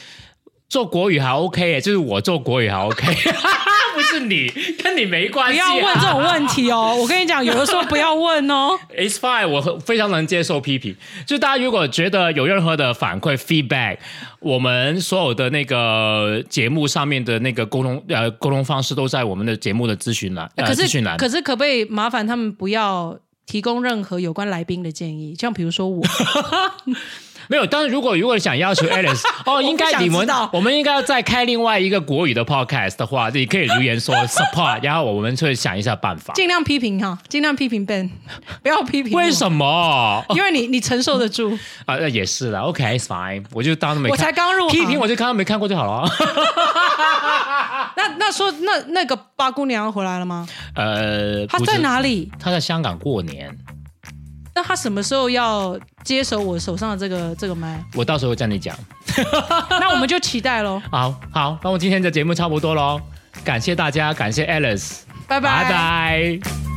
[0.68, 3.30] 做国语还 OK，就是我做国语还 OK，不
[4.11, 4.48] 是你，
[4.84, 5.60] 跟你没关系。
[5.60, 8.77] 不要问这种问题哦， 我跟你讲，有的时候不要问哦。
[8.98, 10.95] It's fine，我非常能接受批评。
[11.26, 13.98] 就大家如果觉得有任何的反馈 feedback，
[14.40, 21.18] 我们所有的那个节目上面的那个沟通呃沟通方式都在我们的节目的咨询栏，可是咨询栏。
[21.18, 23.18] 可是可不可以麻烦他们不要？
[23.48, 26.03] 提供任何有关来宾的建议，像比如说我，
[27.48, 27.66] 没有。
[27.66, 38.10] 但是如果如果想要求 Alice， 哦，应该你们我们应该要再开另外一个国语的 podcast 的话，你可以留言说 support，然后我们会想一下办法，尽量批评哈，尽量批评 Ben，
[38.62, 39.14] 不要批评。
[39.18, 40.24] 为什么？
[40.36, 41.96] 因为你你承受得住 啊？
[41.98, 46.10] 那也是了，OK，it's fine，我就当没我才刚入批评，我就刚刚没看过就好了。
[47.98, 50.48] 那那说那那个八姑娘回来了吗？
[50.76, 52.32] 呃，她在哪里？
[52.40, 53.56] 她在香港过年。
[54.56, 57.84] 那他什么时候要接手我手上的这个这个麦？
[57.94, 58.76] 我到时候会跟你讲。
[59.69, 60.82] 那我们就期待喽。
[60.90, 62.99] 好好，那我今天的节目差不多喽，
[63.44, 66.74] 感谢大家，感谢 Alice，拜拜拜拜。